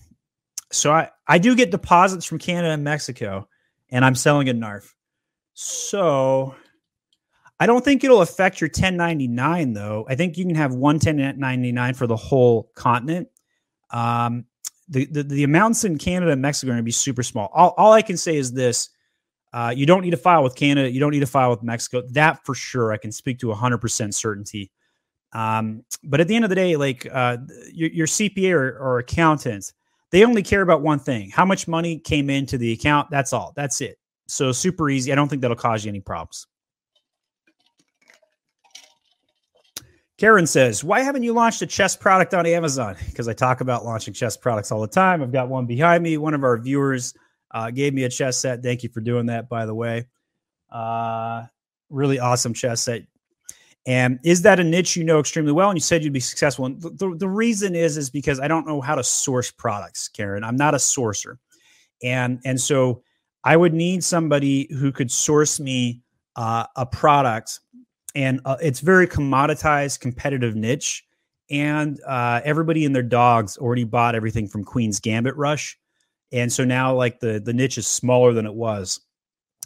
[0.71, 3.47] So I, I do get deposits from Canada and Mexico,
[3.89, 4.93] and I'm selling a NARF.
[5.53, 6.55] So
[7.59, 10.05] I don't think it'll affect your 1099 though.
[10.09, 13.29] I think you can have one 1099 for the whole continent.
[13.91, 14.45] Um,
[14.89, 17.49] the, the, the amounts in Canada and Mexico are going to be super small.
[17.53, 18.89] All, all I can say is this:
[19.53, 20.89] uh, you don't need to file with Canada.
[20.89, 22.01] You don't need to file with Mexico.
[22.09, 24.71] That for sure, I can speak to 100% certainty.
[25.31, 27.37] Um, but at the end of the day, like uh,
[27.71, 29.73] your, your CPA or, or accountant,
[30.11, 33.09] they only care about one thing: how much money came into the account.
[33.09, 33.53] That's all.
[33.55, 33.97] That's it.
[34.27, 35.11] So super easy.
[35.11, 36.47] I don't think that'll cause you any problems.
[40.23, 42.95] Karen says, Why haven't you launched a chess product on Amazon?
[43.07, 45.21] Because I talk about launching chess products all the time.
[45.21, 46.17] I've got one behind me.
[46.17, 47.13] One of our viewers
[47.51, 48.63] uh, gave me a chess set.
[48.63, 50.05] Thank you for doing that, by the way.
[50.71, 51.43] Uh,
[51.89, 53.01] really awesome chess set.
[53.85, 55.69] And is that a niche you know extremely well?
[55.69, 56.67] And you said you'd be successful.
[56.67, 60.45] And the, the, reason is is because I don't know how to source products, Karen.
[60.45, 61.35] I'm not a sourcer,
[62.01, 63.03] and and so
[63.43, 66.01] I would need somebody who could source me
[66.37, 67.59] uh, a product
[68.15, 71.03] and uh, it's very commoditized, competitive niche.
[71.49, 75.77] And uh, everybody and their dogs already bought everything from Queen's Gambit Rush,
[76.31, 79.01] and so now like the the niche is smaller than it was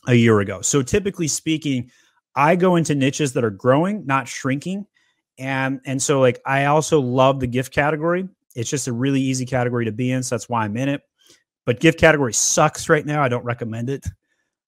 [0.07, 0.61] a year ago.
[0.61, 1.91] So typically speaking,
[2.35, 4.87] I go into niches that are growing, not shrinking,
[5.37, 8.27] and and so like I also love the gift category.
[8.55, 11.03] It's just a really easy category to be in, so that's why I'm in it.
[11.65, 13.21] But gift category sucks right now.
[13.21, 14.05] I don't recommend it.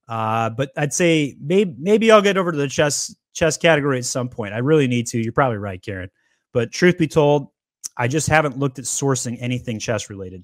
[0.07, 4.05] Uh, but I'd say maybe maybe I'll get over to the chess chess category at
[4.05, 4.53] some point.
[4.53, 5.19] I really need to.
[5.19, 6.09] You're probably right, Karen.
[6.51, 7.47] But truth be told,
[7.95, 10.43] I just haven't looked at sourcing anything chess related.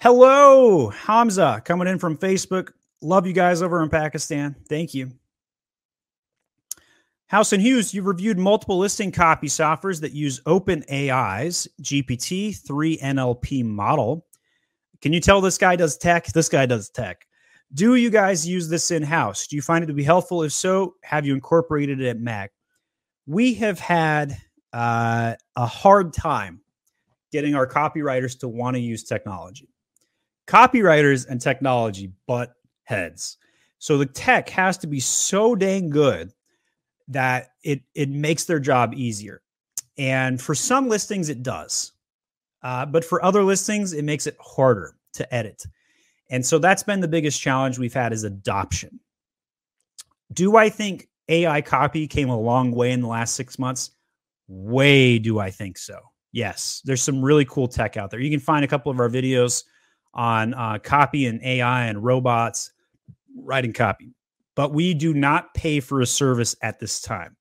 [0.00, 2.70] Hello, Hamza, coming in from Facebook.
[3.02, 4.54] Love you guys over in Pakistan.
[4.68, 5.10] Thank you.
[7.26, 13.64] House and Hughes, you've reviewed multiple listing copy softwares that use OpenAI's GPT 3 NLP
[13.64, 14.24] model.
[15.02, 16.26] Can you tell this guy does tech?
[16.28, 17.27] This guy does tech.
[17.74, 19.46] Do you guys use this in house?
[19.46, 20.42] Do you find it to be helpful?
[20.42, 22.52] If so, have you incorporated it at Mac?
[23.26, 24.38] We have had
[24.72, 26.60] uh, a hard time
[27.30, 29.68] getting our copywriters to want to use technology.
[30.46, 32.54] Copywriters and technology butt
[32.84, 33.36] heads.
[33.78, 36.32] So the tech has to be so dang good
[37.08, 39.42] that it it makes their job easier.
[39.98, 41.92] And for some listings, it does,
[42.62, 45.64] uh, but for other listings, it makes it harder to edit.
[46.30, 49.00] And so that's been the biggest challenge we've had is adoption.
[50.32, 53.90] Do I think AI copy came a long way in the last six months?
[54.46, 56.00] Way do I think so.
[56.32, 58.20] Yes, there's some really cool tech out there.
[58.20, 59.64] You can find a couple of our videos
[60.12, 62.72] on uh, copy and AI and robots
[63.36, 64.14] writing copy,
[64.54, 67.36] but we do not pay for a service at this time.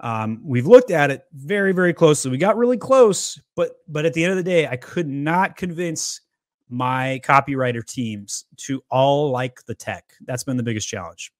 [0.00, 2.30] Um, we've looked at it very, very closely.
[2.30, 5.56] We got really close, but but at the end of the day, I could not
[5.56, 6.20] convince
[6.72, 10.04] my copywriter teams to all like the tech.
[10.24, 11.30] That's been the biggest challenge.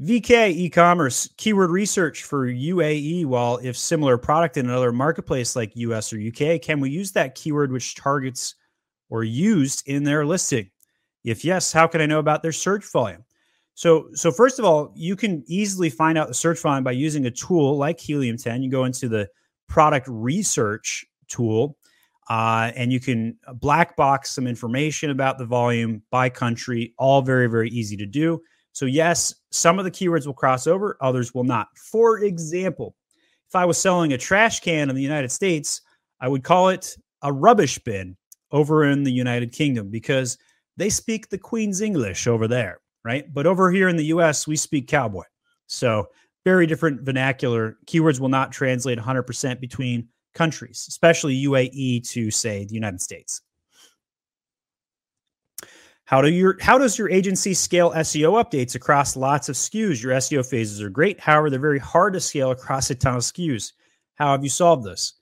[0.00, 3.26] VK e-commerce keyword research for UAE.
[3.26, 7.36] While if similar product in another marketplace like US or UK, can we use that
[7.36, 8.56] keyword which targets
[9.08, 10.70] or used in their listing?
[11.22, 13.24] If yes, how can I know about their search volume?
[13.74, 17.26] So, so first of all, you can easily find out the search volume by using
[17.26, 18.62] a tool like Helium 10.
[18.62, 19.28] You go into the
[19.68, 21.76] product research tool,
[22.28, 26.94] uh, and you can black box some information about the volume by country.
[26.98, 28.40] All very, very easy to do.
[28.72, 31.68] So, yes, some of the keywords will cross over, others will not.
[31.76, 32.96] For example,
[33.48, 35.82] if I was selling a trash can in the United States,
[36.20, 38.16] I would call it a rubbish bin
[38.50, 40.38] over in the United Kingdom because
[40.76, 43.32] they speak the Queen's English over there right?
[43.32, 45.24] But over here in the US, we speak cowboy.
[45.66, 46.08] So,
[46.44, 47.78] very different vernacular.
[47.86, 53.40] Keywords will not translate 100% between countries, especially UAE to, say, the United States.
[56.06, 60.02] How do your how does your agency scale SEO updates across lots of SKUs?
[60.02, 63.22] Your SEO phases are great, however, they're very hard to scale across a ton of
[63.22, 63.72] SKUs.
[64.16, 65.14] How have you solved this?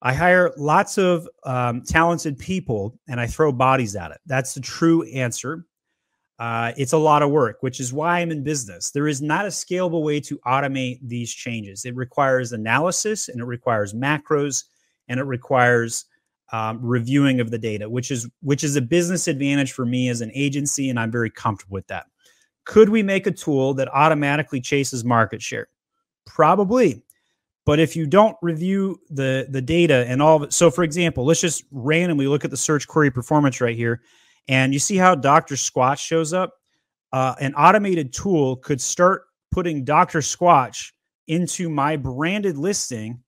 [0.00, 4.18] I hire lots of um, talented people and I throw bodies at it.
[4.26, 5.66] That's the true answer.
[6.38, 8.92] Uh, it's a lot of work, which is why I'm in business.
[8.92, 11.84] There is not a scalable way to automate these changes.
[11.84, 14.64] It requires analysis and it requires macros
[15.08, 16.04] and it requires
[16.52, 20.20] um, reviewing of the data, which is which is a business advantage for me as
[20.20, 22.06] an agency, and I'm very comfortable with that.
[22.64, 25.68] Could we make a tool that automatically chases market share?
[26.24, 27.02] Probably.
[27.66, 31.24] But if you don't review the the data and all of it, so for example,
[31.26, 34.00] let's just randomly look at the search query performance right here
[34.48, 35.54] and you see how Dr.
[35.54, 36.54] Squatch shows up?
[37.12, 40.20] Uh, an automated tool could start putting Dr.
[40.20, 40.92] Squatch
[41.26, 43.22] into my branded listing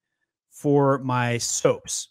[0.50, 2.08] for my soaps.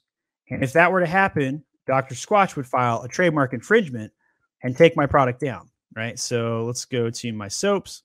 [0.49, 2.15] And if that were to happen, Dr.
[2.15, 4.11] Squatch would file a trademark infringement
[4.63, 6.17] and take my product down, right?
[6.17, 8.03] So let's go to my soaps.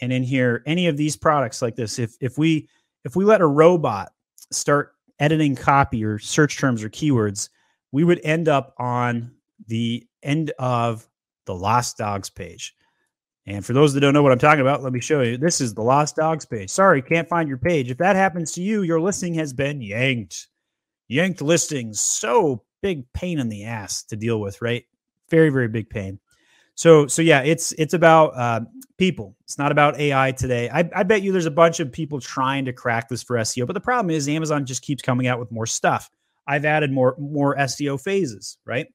[0.00, 2.68] And in here, any of these products like this, if if we
[3.04, 4.12] if we let a robot
[4.50, 7.48] start editing copy or search terms or keywords,
[7.92, 9.30] we would end up on
[9.66, 11.08] the end of
[11.46, 12.74] the Lost Dogs page.
[13.46, 15.36] And for those that don't know what I'm talking about, let me show you.
[15.36, 16.68] This is the Lost Dogs page.
[16.68, 17.90] Sorry, can't find your page.
[17.90, 20.48] If that happens to you, your listing has been yanked.
[21.08, 22.00] Yanked listings.
[22.00, 24.84] So big pain in the ass to deal with, right?
[25.30, 26.18] Very, very big pain.
[26.74, 28.60] So, so yeah, it's it's about uh,
[28.98, 29.34] people.
[29.44, 30.68] It's not about AI today.
[30.68, 33.66] I, I bet you there's a bunch of people trying to crack this for SEO,
[33.66, 36.10] but the problem is Amazon just keeps coming out with more stuff.
[36.46, 38.88] I've added more more SEO phases, right?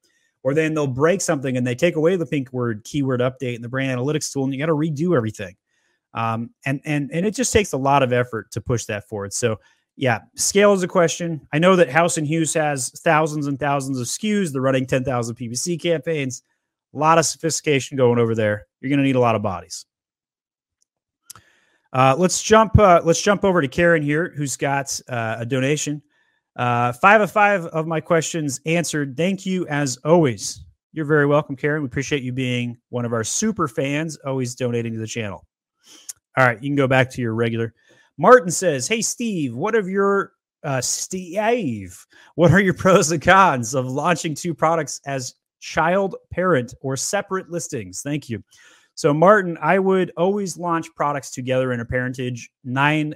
[0.44, 3.62] Or then they'll break something and they take away the pink word keyword update in
[3.62, 5.56] the brand analytics tool and you got to redo everything.
[6.14, 9.34] Um, and and and it just takes a lot of effort to push that forward.
[9.34, 9.60] So
[9.98, 11.48] yeah scale is a question.
[11.54, 15.36] I know that house and hughes has thousands and thousands of skus they're running 10000
[15.36, 16.44] ppc campaigns.
[16.94, 18.68] A lot of sophistication going over there.
[18.82, 19.86] You're going to need a lot of bodies.
[21.94, 26.02] Uh, let's jump uh, let's jump over to karen here who's got uh, a donation
[26.56, 29.16] uh, five of five of my questions answered.
[29.16, 30.64] Thank you as always.
[30.94, 31.82] You're very welcome, Karen.
[31.82, 35.46] We appreciate you being one of our super fans, always donating to the channel.
[36.38, 37.74] All right, you can go back to your regular.
[38.18, 40.34] Martin says, "Hey Steve, what are your
[40.64, 42.06] uh, Steve?
[42.36, 47.50] What are your pros and cons of launching two products as child parent or separate
[47.50, 48.02] listings?
[48.02, 48.44] Thank you."
[48.96, 53.16] So, Martin, I would always launch products together in a parentage nine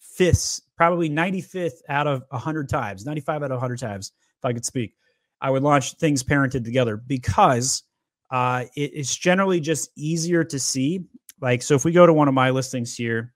[0.00, 4.64] fifths, probably 95th out of 100 times, 95 out of 100 times, if I could
[4.64, 4.94] speak,
[5.38, 7.82] I would launch things parented together because
[8.30, 11.04] uh, it, it's generally just easier to see.
[11.38, 13.34] Like, so if we go to one of my listings here,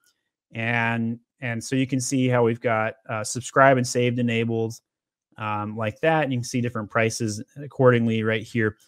[0.53, 4.81] and and so you can see how we've got uh, subscribe and saved enabled
[5.37, 8.79] um, like that, and you can see different prices accordingly right here.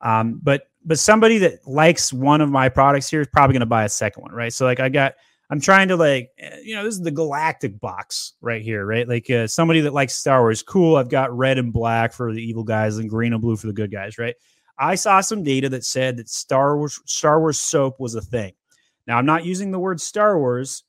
[0.00, 3.66] Um, but but somebody that likes one of my products here is probably going to
[3.66, 4.54] buy a second one, right?
[4.54, 5.16] So like I got
[5.48, 9.08] I'm trying to like, eh, you know, this is the galactic box right here, right?
[9.08, 10.96] Like uh, somebody that likes Star Wars, cool.
[10.96, 13.72] I've got red and black for the evil guys and green and blue for the
[13.72, 14.34] good guys, right?
[14.78, 18.52] I saw some data that said that Star Wars Star Wars soap was a thing.
[19.06, 20.84] Now I'm not using the word Star Wars,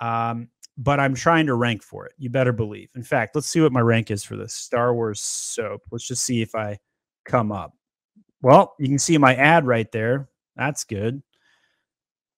[0.00, 2.12] um, but I'm trying to rank for it.
[2.16, 2.88] You better believe.
[2.94, 5.82] In fact, let's see what my rank is for this Star Wars soap.
[5.90, 6.78] Let's just see if I
[7.24, 7.74] come up.
[8.40, 10.28] Well, you can see my ad right there.
[10.54, 11.22] That's good.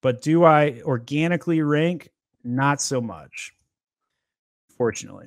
[0.00, 2.10] But do I organically rank?
[2.44, 3.52] Not so much,
[4.76, 5.26] fortunately.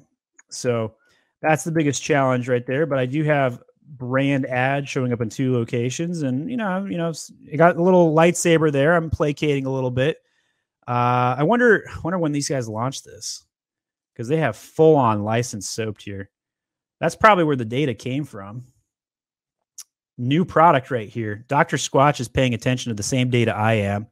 [0.50, 0.96] So
[1.42, 2.86] that's the biggest challenge right there.
[2.86, 6.98] But I do have brand ads showing up in two locations, and you know, you
[6.98, 7.12] know,
[7.52, 8.96] I got a little lightsaber there.
[8.96, 10.18] I'm placating a little bit.
[10.88, 13.46] Uh, I wonder, wonder when these guys launch this
[14.14, 16.30] because they have full on licensed soap here.
[17.00, 18.66] That's probably where the data came from.
[20.18, 21.46] New product right here.
[21.48, 21.78] Dr.
[21.78, 24.08] Squatch is paying attention to the same data I am.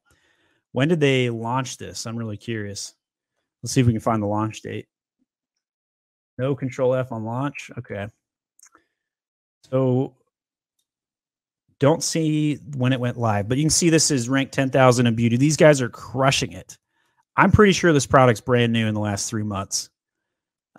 [0.72, 2.06] When did they launch this?
[2.06, 2.94] I'm really curious.
[3.62, 4.88] Let's see if we can find the launch date.
[6.38, 7.70] No control F on launch.
[7.78, 8.08] Okay.
[9.70, 10.16] So
[11.80, 15.16] don't see when it went live, but you can see this is ranked 10,000 in
[15.16, 15.38] beauty.
[15.38, 16.78] These guys are crushing it.
[17.36, 19.90] I'm pretty sure this product's brand new in the last three months.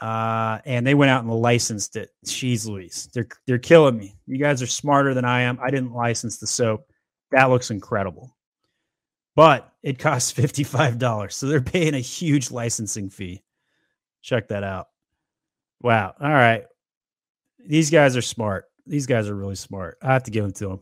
[0.00, 2.10] Uh, and they went out and licensed it.
[2.24, 3.08] Jeez Louise.
[3.12, 4.16] They're, they're killing me.
[4.26, 5.58] You guys are smarter than I am.
[5.62, 6.86] I didn't license the soap.
[7.32, 8.34] That looks incredible.
[9.36, 11.32] But it costs $55.
[11.32, 13.42] So they're paying a huge licensing fee.
[14.22, 14.88] Check that out.
[15.82, 16.14] Wow.
[16.20, 16.64] All right.
[17.66, 18.66] These guys are smart.
[18.86, 19.98] These guys are really smart.
[20.02, 20.80] I have to give them to them.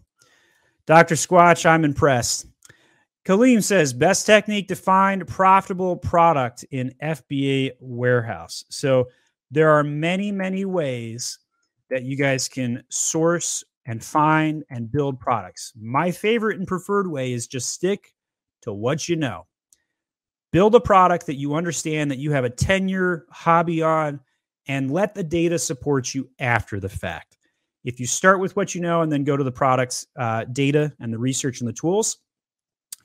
[0.86, 1.14] Dr.
[1.14, 2.46] Squatch, I'm impressed.
[3.26, 8.64] Kaleem says best technique to find profitable product in FBA warehouse.
[8.70, 9.08] So
[9.50, 11.38] there are many, many ways
[11.90, 15.72] that you guys can source and find and build products.
[15.78, 18.14] My favorite and preferred way is just stick
[18.68, 19.46] to what you know.
[20.52, 24.20] Build a product that you understand that you have a 10 year hobby on
[24.66, 27.36] and let the data support you after the fact.
[27.84, 30.92] If you start with what you know and then go to the products uh, data
[31.00, 32.18] and the research and the tools,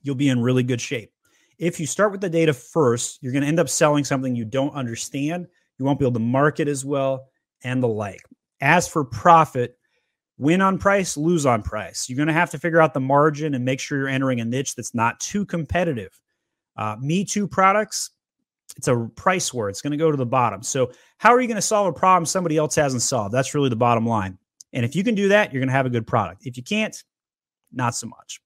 [0.02, 1.11] you'll be in really good shape.
[1.57, 4.45] If you start with the data first, you're going to end up selling something you
[4.45, 5.48] don't understand.
[5.77, 7.27] You won't be able to market as well
[7.64, 8.22] and the like.
[8.60, 9.77] As for profit,
[10.44, 12.10] win on price, lose on price.
[12.10, 14.45] You're going to have to figure out the margin and make sure you're entering a
[14.45, 16.20] niche that's not too competitive.
[16.76, 18.11] Uh, Me Too products,
[18.76, 19.70] it's a price war.
[19.70, 20.61] It's going to go to the bottom.
[20.61, 23.34] So, how are you going to solve a problem somebody else hasn't solved?
[23.34, 24.38] That's really the bottom line.
[24.74, 26.45] And if you can do that, you're going to have a good product.
[26.45, 27.02] If you can't,
[27.72, 28.41] not so much.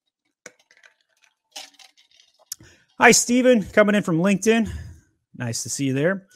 [3.00, 4.70] Hi, Steven, coming in from LinkedIn.
[5.36, 6.27] Nice to see you there.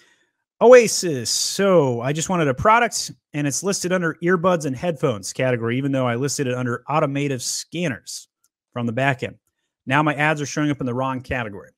[0.62, 1.30] Oasis.
[1.30, 5.92] So I just wanted a product and it's listed under earbuds and headphones category, even
[5.92, 8.28] though I listed it under automotive scanners
[8.72, 9.38] from the back end.
[9.86, 11.72] Now my ads are showing up in the wrong category.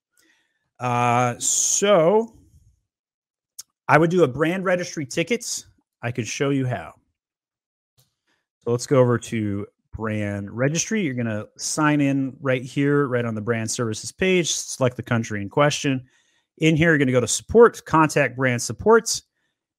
[0.80, 2.36] Uh, so
[3.88, 5.66] I would do a brand registry tickets.
[6.02, 6.94] I could show you how.
[8.60, 11.04] So let's go over to brand registry.
[11.04, 15.04] You're going to sign in right here, right on the brand services page, select the
[15.04, 16.06] country in question.
[16.60, 19.24] In here, you're going to go to support, contact brand supports.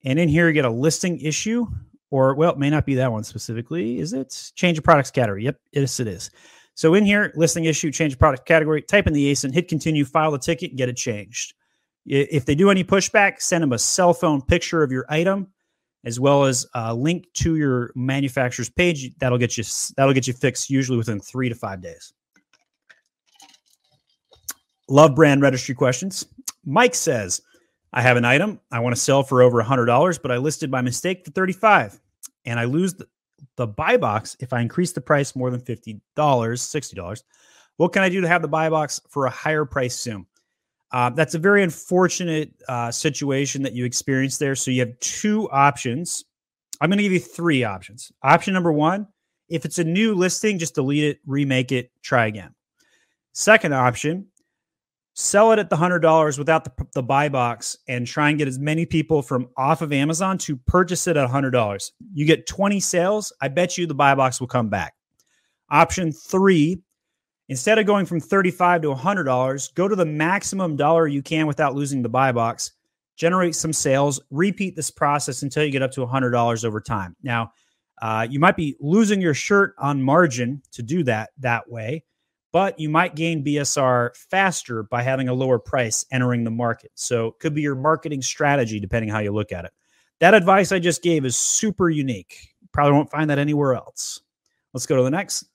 [0.05, 1.67] And in here, you get a listing issue,
[2.11, 3.99] or well, it may not be that one specifically.
[4.01, 4.53] Is it?
[4.55, 5.45] Change of products category.
[5.45, 6.31] Yep, yes, it is.
[6.75, 10.05] So in here, listing issue, change of product category, type in the ASIN, hit continue,
[10.05, 11.55] file the ticket, get it changed.
[12.05, 15.49] If they do any pushback, send them a cell phone picture of your item
[16.05, 19.11] as well as a link to your manufacturer's page.
[19.19, 19.65] That'll get you
[19.97, 22.13] that'll get you fixed usually within three to five days.
[24.89, 26.27] Love brand registry questions.
[26.65, 27.41] Mike says,
[27.93, 30.81] I have an item I want to sell for over $100, but I listed by
[30.81, 32.01] mistake for 35
[32.45, 33.07] and I lose the,
[33.57, 37.23] the buy box if I increase the price more than $50, $60.
[37.77, 40.27] What can I do to have the buy box for a higher price soon?
[40.91, 44.55] Uh, that's a very unfortunate uh, situation that you experienced there.
[44.55, 46.25] So you have two options.
[46.81, 48.13] I'm going to give you three options.
[48.23, 49.09] Option number one
[49.49, 52.55] if it's a new listing, just delete it, remake it, try again.
[53.33, 54.27] Second option,
[55.15, 58.59] sell it at the $100 without the, the buy box and try and get as
[58.59, 61.91] many people from off of Amazon to purchase it at $100.
[62.13, 63.33] You get 20 sales.
[63.41, 64.95] I bet you the buy box will come back.
[65.71, 66.83] Option three
[67.49, 71.75] Instead of going from 35 to $100, go to the maximum dollar you can without
[71.75, 72.73] losing the buy box,
[73.17, 77.15] generate some sales, repeat this process until you get up to $100 over time.
[77.23, 77.53] Now,
[78.01, 82.03] uh, you might be losing your shirt on margin to do that that way,
[82.55, 86.93] but you might gain BSR faster by having a lower price entering the market.
[86.95, 89.73] So, it could be your marketing strategy depending how you look at it.
[90.21, 92.55] That advice I just gave is super unique.
[92.71, 94.21] Probably won't find that anywhere else.
[94.73, 95.47] Let's go to the next.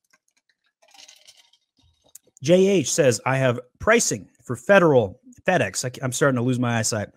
[2.44, 5.86] JH says, I have pricing for federal FedEx.
[5.86, 7.08] I, am starting to lose my eyesight.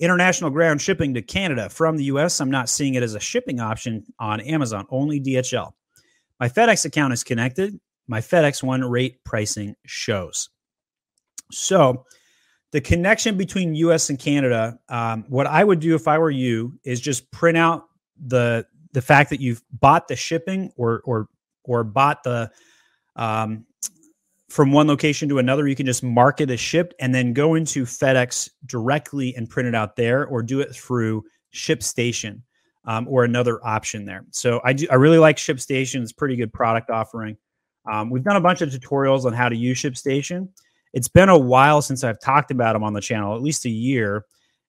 [0.00, 2.40] International ground shipping to Canada from the US.
[2.40, 5.70] I'm not seeing it as a shipping option on Amazon, only DHL.
[6.40, 7.78] My FedEx account is connected.
[8.08, 10.48] My FedEx One rate pricing shows.
[11.52, 12.04] So,
[12.72, 16.78] the connection between US and Canada, um, what I would do if I were you
[16.84, 17.84] is just print out
[18.26, 21.28] the the fact that you've bought the shipping or or
[21.64, 22.50] or bought the
[23.16, 23.64] um,
[24.48, 25.68] from one location to another.
[25.68, 29.68] You can just mark it as shipped and then go into FedEx directly and print
[29.68, 31.24] it out there, or do it through
[31.54, 32.42] ShipStation
[32.84, 34.24] um, or another option there.
[34.30, 36.02] So I do I really like ShipStation.
[36.02, 37.36] It's pretty good product offering.
[37.90, 40.48] Um, we've done a bunch of tutorials on how to use ShipStation.
[40.92, 43.70] It's been a while since I've talked about them on the channel, at least a
[43.70, 44.24] year.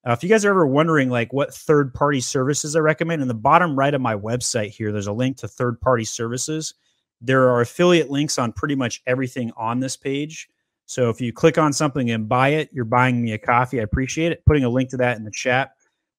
[0.07, 3.27] Uh, if you guys are ever wondering like what third party services I recommend, in
[3.27, 6.73] the bottom right of my website here, there's a link to third party services.
[7.21, 10.47] There are affiliate links on pretty much everything on this page.
[10.85, 13.79] So if you click on something and buy it, you're buying me a coffee.
[13.79, 14.43] I appreciate it.
[14.45, 15.71] Putting a link to that in the chat.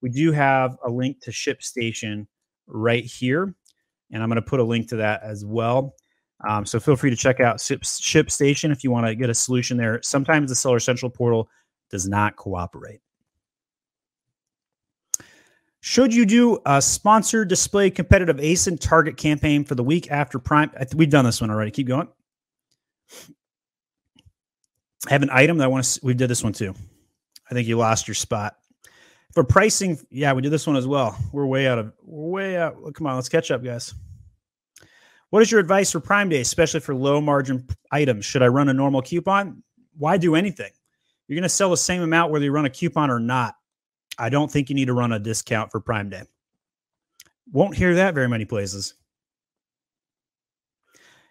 [0.02, 2.26] We do have a link to ShipStation
[2.66, 3.54] right here.
[4.12, 5.94] And I'm going to put a link to that as well.
[6.48, 9.34] Um, so feel free to check out Ship, ShipStation if you want to get a
[9.34, 10.00] solution there.
[10.02, 11.48] Sometimes the Seller Central portal
[11.90, 13.00] does not cooperate.
[15.82, 20.70] Should you do a sponsored display competitive ASIN target campaign for the week after Prime?
[20.94, 21.70] We've done this one already.
[21.70, 22.08] Keep going.
[25.08, 26.00] I have an item that I want to.
[26.02, 26.74] We did this one too.
[27.50, 28.56] I think you lost your spot
[29.32, 29.98] for pricing.
[30.10, 31.18] Yeah, we did this one as well.
[31.32, 31.92] We're way out of.
[32.02, 32.76] We're way out.
[32.94, 33.94] Come on, let's catch up, guys.
[35.30, 38.24] What is your advice for Prime Day, especially for low margin items?
[38.24, 39.62] Should I run a normal coupon?
[39.96, 40.70] Why do anything?
[41.28, 43.54] You're going to sell the same amount whether you run a coupon or not.
[44.18, 46.22] I don't think you need to run a discount for Prime Day.
[47.52, 48.94] Won't hear that very many places.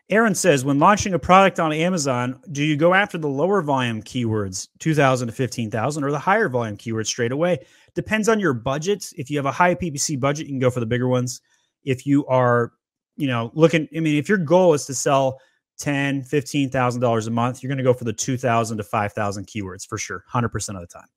[0.09, 4.01] Aaron says, when launching a product on Amazon, do you go after the lower volume
[4.01, 7.59] keywords, 2,000 to 15,000, or the higher volume keywords straight away?
[7.93, 9.05] Depends on your budget.
[9.17, 11.41] If you have a high PPC budget, you can go for the bigger ones.
[11.83, 12.73] If you are,
[13.19, 15.39] you know, looking, I mean, if your goal is to sell
[15.79, 19.97] 10, $15,000 a month, you're going to go for the 2,000 to 5,000 keywords for
[19.97, 21.07] sure, 100% of the time.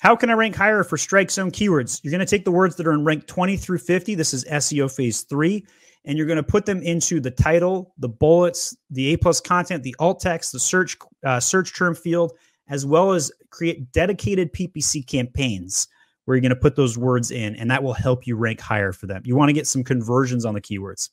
[0.00, 2.00] How can I rank higher for strike zone keywords?
[2.02, 4.14] You're going to take the words that are in rank 20 through 50.
[4.14, 5.66] This is SEO phase three.
[6.06, 9.82] And you're going to put them into the title, the bullets, the A plus content,
[9.82, 12.32] the alt text, the search uh, search term field,
[12.68, 15.88] as well as create dedicated PPC campaigns
[16.24, 18.92] where you're going to put those words in, and that will help you rank higher
[18.92, 19.22] for them.
[19.24, 21.10] You want to get some conversions on the keywords.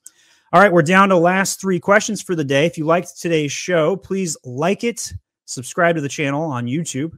[0.53, 2.65] All right, we're down to last three questions for the day.
[2.65, 5.11] If you liked today's show, please like it,
[5.45, 7.17] subscribe to the channel on YouTube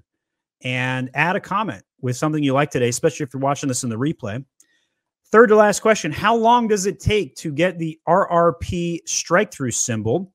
[0.63, 3.89] and add a comment with something you like today, especially if you're watching this in
[3.89, 4.43] the replay.
[5.31, 9.71] Third to last question How long does it take to get the RRP strike through
[9.71, 10.31] symbol?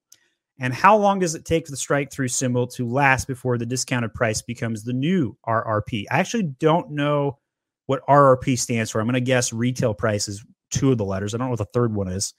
[0.60, 3.66] And how long does it take for the strike through symbol to last before the
[3.66, 6.06] discounted price becomes the new RRP?
[6.10, 7.38] I actually don't know
[7.88, 9.00] what RRP stands for.
[9.00, 11.34] I'm going to guess retail price is two of the letters.
[11.34, 12.34] I don't know what the third one is.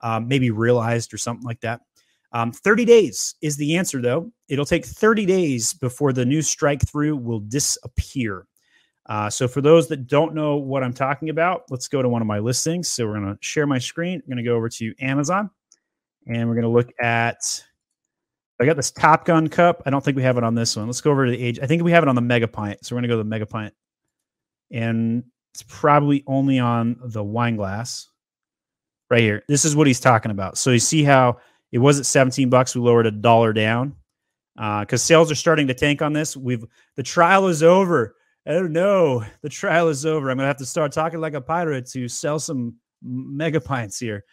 [0.00, 1.82] Um, maybe realized or something like that.
[2.32, 4.32] Um, 30 days is the answer, though.
[4.48, 8.46] It'll take 30 days before the new strike through will disappear.
[9.04, 12.22] Uh, so, for those that don't know what I'm talking about, let's go to one
[12.22, 12.88] of my listings.
[12.88, 14.14] So, we're going to share my screen.
[14.14, 15.50] I'm going to go over to Amazon
[16.26, 17.38] and we're going to look at.
[18.58, 19.82] I got this Top Gun cup.
[19.84, 20.86] I don't think we have it on this one.
[20.86, 21.58] Let's go over to the age.
[21.62, 22.84] I think we have it on the Mega Pint.
[22.84, 23.74] So, we're going to go to the Mega Pint.
[24.70, 25.24] And
[25.54, 28.08] it's probably only on the wine glass
[29.10, 29.42] right here.
[29.48, 30.58] This is what he's talking about.
[30.58, 31.38] So, you see how
[31.72, 32.74] it was at 17 bucks.
[32.74, 33.94] We lowered a dollar down
[34.56, 36.36] because uh, sales are starting to tank on this.
[36.36, 36.64] We've
[36.96, 38.16] the trial is over.
[38.46, 40.30] Oh no, the trial is over.
[40.30, 44.24] I'm gonna have to start talking like a pirate to sell some mega pints here.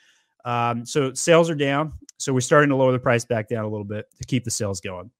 [0.45, 1.93] Um, so sales are down.
[2.18, 4.51] So we're starting to lower the price back down a little bit to keep the
[4.51, 5.11] sales going.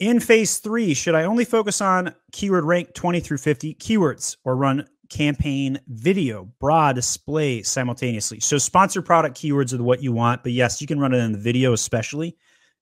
[0.00, 4.56] In phase three, should I only focus on keyword rank 20 through 50 keywords or
[4.56, 8.40] run campaign video, broad display simultaneously.
[8.40, 11.32] So sponsor product keywords are what you want, but yes, you can run it in
[11.32, 12.38] the video especially.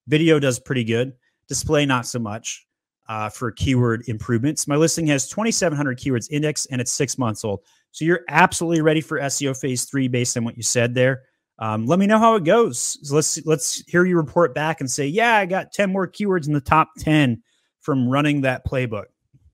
[0.07, 1.12] Video does pretty good.
[1.49, 2.65] Display not so much
[3.09, 4.69] uh, for keyword improvements.
[4.69, 7.65] My listing has 2,700 keywords indexed and it's six months old.
[7.90, 11.23] So you're absolutely ready for SEO phase three based on what you said there.
[11.59, 12.98] Um, let me know how it goes.
[13.02, 16.47] So let's let's hear you report back and say, yeah, I got 10 more keywords
[16.47, 17.43] in the top 10
[17.80, 19.06] from running that playbook.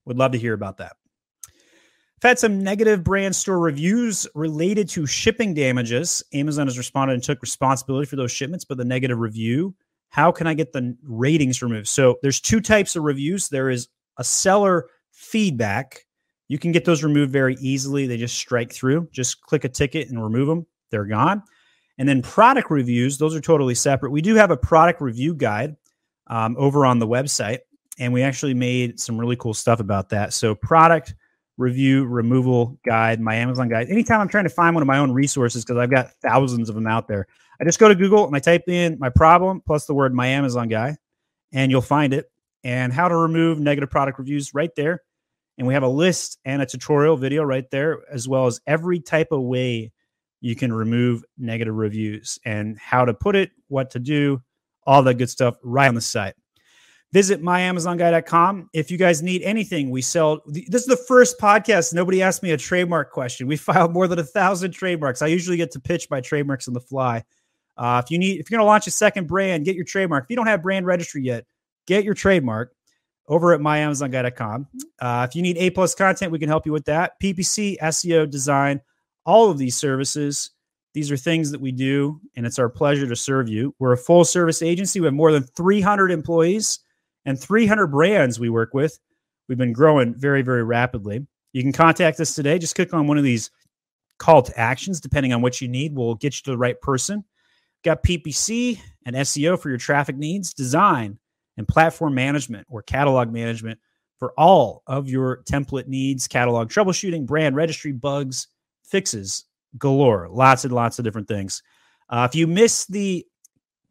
[0.05, 0.97] Would love to hear about that.
[2.25, 6.23] I've had some negative brand store reviews related to shipping damages.
[6.33, 9.75] Amazon has responded and took responsibility for those shipments, but the negative review,
[10.09, 11.89] how can I get the ratings removed?
[11.89, 13.49] So there's two types of reviews.
[13.49, 16.07] There is a seller feedback.
[16.49, 18.07] You can get those removed very easily.
[18.07, 19.09] They just strike through.
[19.13, 20.67] Just click a ticket and remove them.
[20.91, 21.43] They're gone.
[21.99, 24.11] And then product reviews, those are totally separate.
[24.11, 25.77] We do have a product review guide
[26.27, 27.61] um, over on the website,
[27.99, 30.33] and we actually made some really cool stuff about that.
[30.33, 31.15] So product
[31.57, 33.89] review removal guide, my Amazon guide.
[33.89, 36.75] Anytime I'm trying to find one of my own resources, because I've got thousands of
[36.75, 37.29] them out there,
[37.61, 40.27] I just go to Google and I type in my problem plus the word my
[40.27, 40.97] Amazon guy,
[41.53, 42.31] and you'll find it.
[42.65, 45.03] And how to remove negative product reviews right there.
[45.59, 49.01] And we have a list and a tutorial video right there, as well as every
[49.01, 49.93] type of way
[50.45, 54.43] you can remove negative reviews and how to put it, what to do,
[54.87, 56.35] all that good stuff right on the site
[57.15, 58.71] visit myamazonguy.com.
[58.73, 60.43] If you guys need anything, we sell.
[60.47, 61.95] This is the first podcast.
[61.95, 63.47] Nobody asked me a trademark question.
[63.47, 65.23] We filed more than a thousand trademarks.
[65.23, 67.23] I usually get to pitch my trademarks on the fly.
[67.77, 70.25] Uh, if you need, if you're going to launch a second brand, get your trademark.
[70.25, 71.47] If you don't have brand registry yet,
[71.87, 72.75] get your trademark
[73.29, 74.67] over at myamazonguy.com.
[75.01, 77.13] Uh, if you need A plus content, we can help you with that.
[77.23, 78.81] PPC, SEO, design,
[79.25, 80.51] all of these services.
[80.93, 83.75] These are things that we do, and it's our pleasure to serve you.
[83.79, 85.01] We're a full service agency.
[85.01, 86.79] We have more than 300 employees
[87.25, 88.99] and 300 brands we work with.
[89.49, 91.27] We've been growing very, very rapidly.
[91.53, 92.59] You can contact us today.
[92.59, 93.51] Just click on one of these
[94.19, 95.95] call to actions, depending on what you need.
[95.95, 97.25] We'll get you to the right person.
[97.83, 101.19] Got PPC and SEO for your traffic needs, design
[101.57, 103.79] and platform management or catalog management
[104.19, 108.49] for all of your template needs, catalog troubleshooting, brand registry bugs,
[108.85, 109.45] fixes
[109.79, 110.29] galore.
[110.31, 111.63] Lots and lots of different things.
[112.09, 113.27] Uh, if you missed the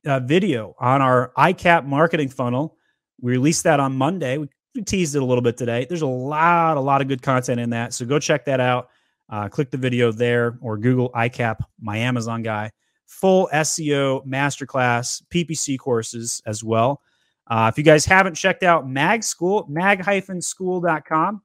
[0.06, 2.78] uh, video on our ICAP marketing funnel,
[3.22, 4.38] we released that on Monday.
[4.38, 5.86] We, we teased it a little bit today.
[5.88, 7.94] There's a lot, a lot of good content in that.
[7.94, 8.90] So go check that out.
[9.30, 12.72] Uh, click the video there or Google ICAP, my Amazon guy.
[13.08, 17.02] Full SEO masterclass, PPC courses as well.
[17.48, 21.42] Uh, if you guys haven't checked out Mag School, mag-school.com,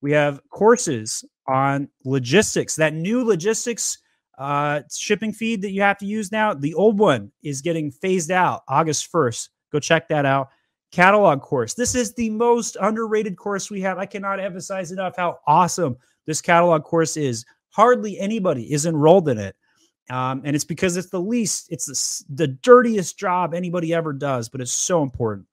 [0.00, 2.76] we have courses on logistics.
[2.76, 3.98] That new logistics
[4.38, 8.30] uh, shipping feed that you have to use now, the old one is getting phased
[8.30, 9.48] out August 1st.
[9.70, 10.48] Go check that out.
[10.90, 11.74] Catalog course.
[11.74, 13.98] This is the most underrated course we have.
[13.98, 15.96] I cannot emphasize enough how awesome
[16.26, 17.44] this catalog course is.
[17.70, 19.56] Hardly anybody is enrolled in it.
[20.10, 21.86] Um, and it's because it's the least, it's
[22.28, 25.46] the, the dirtiest job anybody ever does, but it's so important.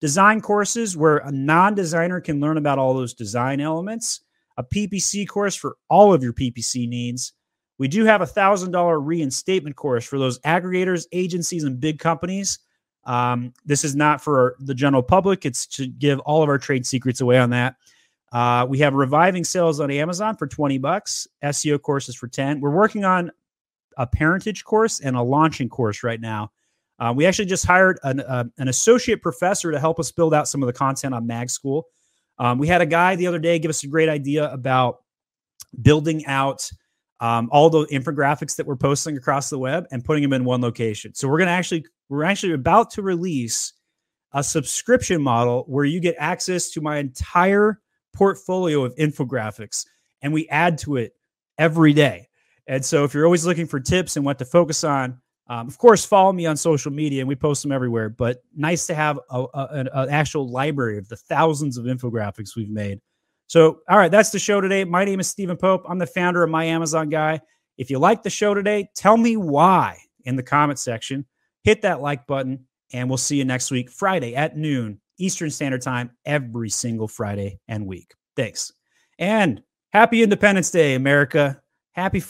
[0.00, 4.20] Design courses where a non designer can learn about all those design elements,
[4.56, 7.32] a PPC course for all of your PPC needs.
[7.78, 12.58] We do have a $1,000 reinstatement course for those aggregators, agencies, and big companies.
[13.04, 16.86] Um, this is not for the general public, it's to give all of our trade
[16.86, 17.76] secrets away on that.
[18.32, 22.60] Uh, we have reviving sales on Amazon for 20 bucks, SEO courses for 10.
[22.60, 23.30] We're working on
[23.96, 26.50] a parentage course and a launching course right now.
[26.98, 30.48] Uh, we actually just hired an, uh, an associate professor to help us build out
[30.48, 31.86] some of the content on Mag School.
[32.38, 34.98] Um, we had a guy the other day give us a great idea about
[35.80, 36.68] building out
[37.20, 40.60] um, all the infographics that we're posting across the web and putting them in one
[40.60, 41.14] location.
[41.14, 43.72] So we're going to actually we're actually about to release
[44.32, 47.80] a subscription model where you get access to my entire
[48.14, 49.86] portfolio of infographics
[50.22, 51.14] and we add to it
[51.58, 52.28] every day.
[52.66, 55.78] And so if you're always looking for tips and what to focus on, um, of
[55.78, 58.08] course, follow me on social media and we post them everywhere.
[58.08, 63.00] But nice to have an actual library of the thousands of infographics we've made.
[63.46, 64.84] So, all right, that's the show today.
[64.84, 65.84] My name is Stephen Pope.
[65.88, 67.40] I'm the founder of My Amazon Guy.
[67.78, 71.24] If you like the show today, tell me why in the comment section.
[71.62, 75.82] Hit that like button, and we'll see you next week, Friday at noon Eastern Standard
[75.82, 78.14] Time, every single Friday and week.
[78.34, 78.72] Thanks.
[79.18, 79.62] And
[79.92, 81.60] happy Independence Day, America.
[81.92, 82.20] Happy